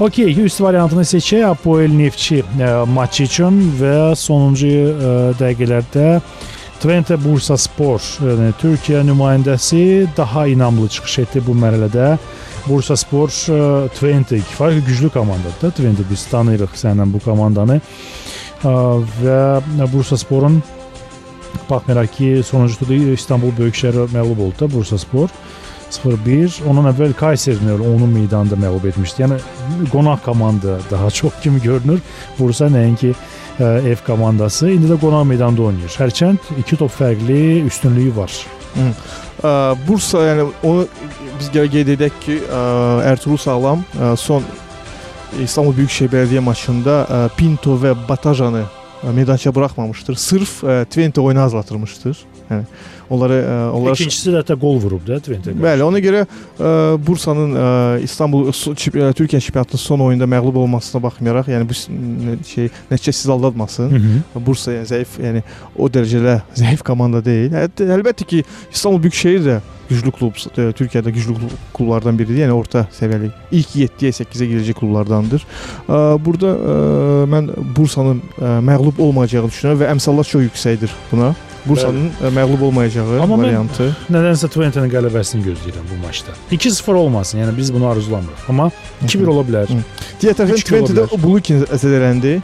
Okay, 0.00 0.36
üst 0.44 0.60
variantını 0.60 1.04
seçək. 1.08 1.44
Apoel 1.48 1.96
Neftçi 1.96 2.42
e, 2.44 2.70
maçı 2.86 3.24
üçün 3.30 3.60
və 3.80 3.96
sonuncu 4.16 4.68
e, 4.68 5.14
dəqiqələrdə 5.40 6.08
Twente 6.80 7.16
Bursa 7.20 7.58
Spor, 7.60 8.00
yəni 8.24 8.54
Türkiyə 8.60 9.02
nümayəndəsi 9.04 10.06
daha 10.16 10.46
inamlı 10.48 10.88
çıxış 10.88 11.18
etdi 11.26 11.42
bu 11.46 11.52
mərhələdə. 11.52 12.14
Bursa 12.68 12.96
Spor 12.96 13.28
e, 13.28 13.88
Twente 13.96 14.38
kifayət 14.52 14.86
güclü 14.86 15.10
komandadır 15.12 15.60
da. 15.62 15.70
Twente 15.76 16.04
biz 16.10 16.24
tanıyırıq 16.32 16.76
səndən 16.80 17.12
bu 17.12 17.20
komandanı. 17.24 17.80
E, 18.64 18.74
Və 19.24 19.92
Bursa 19.92 20.18
Sporun 20.20 20.60
baxmayaraq 21.70 22.12
ki, 22.12 22.28
sonuncu 22.46 22.78
turda 22.80 22.94
İstanbul 23.14 23.54
Böyükşəhər 23.58 24.10
məğlub 24.14 24.42
oldu 24.46 24.60
da 24.60 24.72
Bursa 24.72 24.98
Spor. 24.98 25.28
0-1. 25.90 26.62
Ondan 26.70 26.90
əvvəl 26.92 27.14
Kayserini 27.18 27.74
onun 27.74 28.08
meydanında 28.14 28.54
məğlub 28.54 28.88
etmişdi. 28.88 29.24
Yəni 29.24 29.38
qonaq 29.92 30.22
komanda 30.24 30.78
daha 30.90 31.10
çox 31.10 31.32
kimi 31.42 31.62
görünür. 31.62 32.00
Bursa 32.38 32.70
nəinki 32.70 33.14
ə, 33.58 33.72
ev 33.90 34.04
komandası. 34.06 34.70
İndi 34.70 34.92
də 34.92 35.00
qonaq 35.02 35.26
meydanda 35.26 35.62
oynayır. 35.62 35.96
Hərçənd 35.98 36.52
2 36.62 36.76
top 36.76 36.94
fərqli 36.94 37.66
üstünlüyü 37.66 38.14
var. 38.16 38.32
Ə, 38.78 39.52
Bursa 39.88 40.22
yəni 40.28 40.46
onu 40.62 40.86
biz 41.40 41.50
gəl 41.54 41.70
qeyd 41.74 41.94
edək 41.96 42.22
ki, 42.24 42.40
ə, 42.46 42.64
Ertuğrul 43.10 43.40
Sağlam 43.40 43.84
ə, 43.98 44.14
son 44.16 44.46
İstanbul 45.42 45.76
Büyükşehir 45.76 46.12
Belediye 46.12 46.40
maçında 46.40 47.04
ə, 47.06 47.20
Pinto 47.36 47.76
və 47.78 47.94
Batajanı 48.08 48.64
ə, 49.02 49.12
meydançaya 49.14 49.54
buraxmamışdır. 49.54 50.14
Sırf 50.14 50.62
ə, 50.64 50.84
Twente 50.84 51.20
oyunu 51.20 51.40
azaltırmışdır. 51.40 52.18
Yəni 52.50 52.64
onları 53.10 53.36
ə, 53.42 53.56
onlara 53.74 53.94
İkincisi 53.94 54.30
də 54.30 54.40
hətta 54.42 54.56
qol 54.60 54.78
vurub 54.82 55.02
da 55.06 55.18
Twente. 55.22 55.54
Bəli, 55.54 55.82
ona 55.86 55.98
görə 56.02 56.24
ə, 56.26 56.70
Bursanın 57.06 57.54
ə, 57.54 57.66
İstanbul 58.06 58.50
çip- 58.52 58.98
ə, 58.98 59.10
Türkiyə 59.14 59.40
çempionatının 59.40 59.82
son 59.82 60.00
oyunda 60.06 60.26
məğlub 60.30 60.58
olmasına 60.64 61.02
baxmayaraq, 61.02 61.50
yəni 61.54 61.68
bu 61.70 61.74
şey 61.74 62.70
nəticə 62.90 63.12
sizi 63.12 63.32
aldatmasın. 63.32 63.90
Hı 63.90 63.96
-hı. 64.04 64.46
Bursa 64.46 64.72
yəni 64.72 64.86
zəif, 64.92 65.18
yəni 65.22 65.42
o 65.78 65.88
dərəcədə 65.88 66.40
zəif 66.62 66.82
komanda 66.86 67.24
deyil. 67.24 67.52
Hətta 67.54 67.86
əlbəttə 67.98 68.24
ki, 68.26 68.44
İstanbul 68.72 69.02
Büyükşehir 69.02 69.40
də 69.46 69.60
güclü 69.90 70.10
klub, 70.10 70.34
Türkiyədə 70.78 71.10
güclü 71.10 71.34
klub- 71.34 71.58
klublardan 71.74 72.18
biridir. 72.18 72.44
Yəni 72.46 72.52
orta 72.54 72.86
səviyyəli 72.94 73.30
ilk 73.50 73.70
7-yə 73.74 74.12
8-ə 74.22 74.46
girəcək 74.52 74.78
klublardandır. 74.78 75.46
Burada 76.24 76.54
mən 77.26 77.50
Bursanın 77.76 78.22
məğlub 78.40 79.02
olmayacağını 79.02 79.48
düşünürəm 79.50 79.80
və 79.82 79.90
əmsallar 79.94 80.24
çox 80.24 80.42
yüksəkdir 80.46 80.90
buna. 81.12 81.34
Bursanın 81.66 82.10
ə, 82.22 82.30
məğlub 82.36 82.62
olmayacağı 82.68 83.20
Amma 83.22 83.38
variantı. 83.38 83.90
Nədənsə 84.12 84.48
Twente'nin 84.52 84.90
qələbəsini 84.92 85.42
gözləyirəm 85.44 85.88
bu 85.90 85.98
maçda. 86.06 86.32
2-0 86.52 86.94
olmasın. 86.94 87.38
Yəni 87.42 87.56
biz 87.56 87.74
bunu 87.74 87.86
arzulamırıq. 87.88 88.46
Amma 88.48 88.70
2-1 89.04 89.26
ola 89.26 89.44
bilər. 89.48 89.74
Digər 90.22 90.38
tərəfdən 90.38 90.64
Twente-də 90.64 91.06
Bulukin 91.22 91.64
zədələndi 91.68 92.38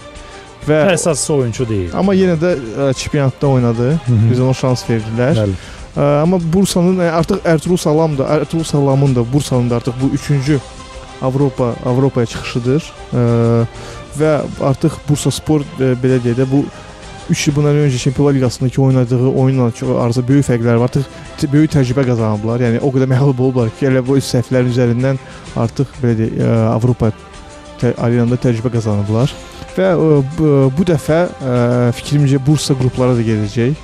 və 0.68 0.82
Əsasçı 0.92 1.32
oyunçu 1.32 1.68
deyil. 1.68 1.90
amma 1.94 2.14
yenə 2.14 2.36
də 2.40 2.52
ə, 2.56 2.94
çempionatda 2.94 3.46
oynadı. 3.46 3.90
Hı 4.06 4.12
-hı. 4.12 4.30
Bizə 4.32 4.42
ona 4.42 4.54
şans 4.54 4.84
verdilər. 4.90 5.34
Bəli. 5.42 5.54
Ə, 5.96 6.22
Amma 6.22 6.38
Bursanın 6.52 6.98
artıq 6.98 7.38
Ertuğrul 7.44 7.76
Salam 7.76 8.18
da, 8.18 8.24
Ertuğrul 8.28 8.64
Salamın 8.64 9.14
da 9.14 9.32
Bursanın 9.32 9.70
da 9.70 9.76
artıq 9.76 9.92
bu 10.02 10.06
3-cü 10.16 10.58
Avropa 11.22 11.74
Avropaya 11.86 12.26
çıxışıdır. 12.26 12.92
Ə, 13.14 13.66
Və 14.16 14.40
artıq 14.64 14.94
Bursa 15.08 15.30
Spor 15.30 15.60
belə 15.78 16.16
deyə 16.24 16.32
də 16.38 16.46
bu 16.50 16.64
3 17.30 17.48
il 17.48 17.54
bundan 17.56 17.74
öncə 17.74 17.98
Çempionlar 17.98 18.34
Liqasındakı 18.34 18.82
oynadığı 18.82 19.28
oyunla 19.28 19.70
çox 19.70 19.88
arası 19.98 20.28
böyük 20.28 20.46
fərqlər 20.46 20.78
var. 20.78 20.90
Artıq 20.90 21.52
böyük 21.52 21.72
təcrübə 21.74 22.04
qazanıblar. 22.06 22.62
Yəni 22.62 22.78
o 22.86 22.90
qədər 22.94 23.10
məğlub 23.10 23.40
olublar 23.42 23.72
ki, 23.78 23.88
elə 23.90 24.02
bu 24.06 24.20
səhvlərin 24.22 24.70
üzərindən 24.70 25.18
artıq 25.58 25.90
belə 26.02 26.14
deyə 26.20 26.46
ə, 26.46 26.52
Avropa 26.76 27.10
tə- 27.80 27.96
arenasında 27.98 28.38
təcrübə 28.46 28.70
qazanıblar. 28.78 29.34
Və 29.74 29.90
ə, 29.90 30.22
bu, 30.38 30.52
bu 30.78 30.86
dəfə 30.86 31.24
fikrimcə 31.98 32.38
Bursa 32.46 32.78
qruplara 32.78 33.18
da 33.18 33.26
gedəcək. 33.26 33.74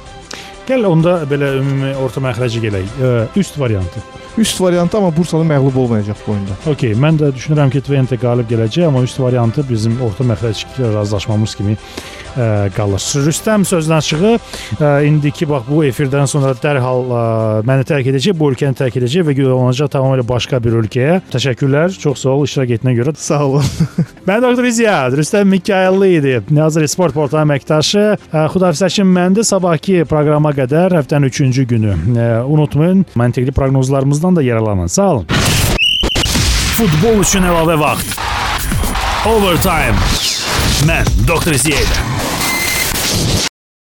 Gəl 0.68 0.86
onda 0.86 1.18
belə 1.26 1.56
ümumi 1.58 1.90
orta 1.98 2.22
məxrəci 2.22 2.62
gələk. 2.62 2.92
Üst 3.36 3.58
variantı. 3.58 4.00
Üst 4.38 4.60
variantı 4.60 4.96
amma 4.96 5.10
Bursanın 5.16 5.50
məğlub 5.50 5.76
olmayacaq 5.76 6.22
bu 6.26 6.32
oyunda. 6.32 6.54
Okay, 6.70 6.94
mən 6.94 7.18
də 7.18 7.32
düşünürəm 7.34 7.74
ki, 7.74 7.82
Twente 7.82 8.16
qalib 8.16 8.46
gələcək, 8.48 8.86
amma 8.86 9.02
üst 9.02 9.18
variantı 9.20 9.66
bizim 9.68 9.98
orta 10.00 10.24
məxrəc 10.24 10.62
razılaşmamız 10.94 11.54
kimi 11.54 11.76
ə, 12.36 12.70
qalır. 12.76 13.02
Rüstəm 13.26 13.66
sözdən 13.68 14.04
çığı 14.06 14.32
ə, 14.32 14.90
indiki 15.08 15.48
bax 15.48 15.66
bu 15.68 15.82
efirdən 15.88 16.28
sonra 16.30 16.52
dərhal 16.58 17.04
ə, 17.12 17.22
məni 17.68 17.86
tərk 17.88 18.10
edəcək, 18.12 18.36
bu 18.38 18.50
ölkəni 18.52 18.78
tərk 18.78 18.98
edəcək 19.00 19.26
və 19.28 19.36
yollanacaq 19.38 19.92
tamamilə 19.92 20.26
başqa 20.28 20.60
bir 20.62 20.78
ölkəyə. 20.82 21.20
Təşəkkürlər. 21.32 21.96
Çox 22.02 22.24
sağ 22.24 22.36
ol 22.36 22.46
iştirak 22.48 22.74
etdiyinə 22.78 22.96
görə. 22.98 23.14
Sağ 23.18 23.42
olun. 23.46 23.70
Mən 24.28 24.42
doktor 24.44 24.68
İziyad, 24.70 25.16
Rüstəm 25.18 25.50
Mikayıllı 25.52 26.08
idi. 26.18 26.34
Nazır 26.50 26.86
Sport 26.90 27.16
portalı 27.16 27.44
əməkdaşı. 27.46 28.06
Xudafisəçin 28.54 29.08
məndə 29.08 29.44
sabahki 29.46 30.02
proqrama 30.08 30.54
qədər 30.56 30.96
həftənin 31.00 31.32
3-cü 31.32 31.66
günü. 31.74 31.96
Ə, 32.16 32.28
Unutmayın, 32.46 33.04
məntiqli 33.18 33.54
proqnozlarımızdan 33.56 34.36
da 34.36 34.42
yararlanın. 34.46 34.92
Sağ 34.92 35.10
olun. 35.16 35.26
Futbol 36.78 37.20
üçün 37.22 37.44
əlavə 37.46 37.76
vaxt. 37.82 38.16
Overtime. 39.28 40.00
Mən 40.88 41.06
doktor 41.28 41.54
İziyad. 41.54 42.11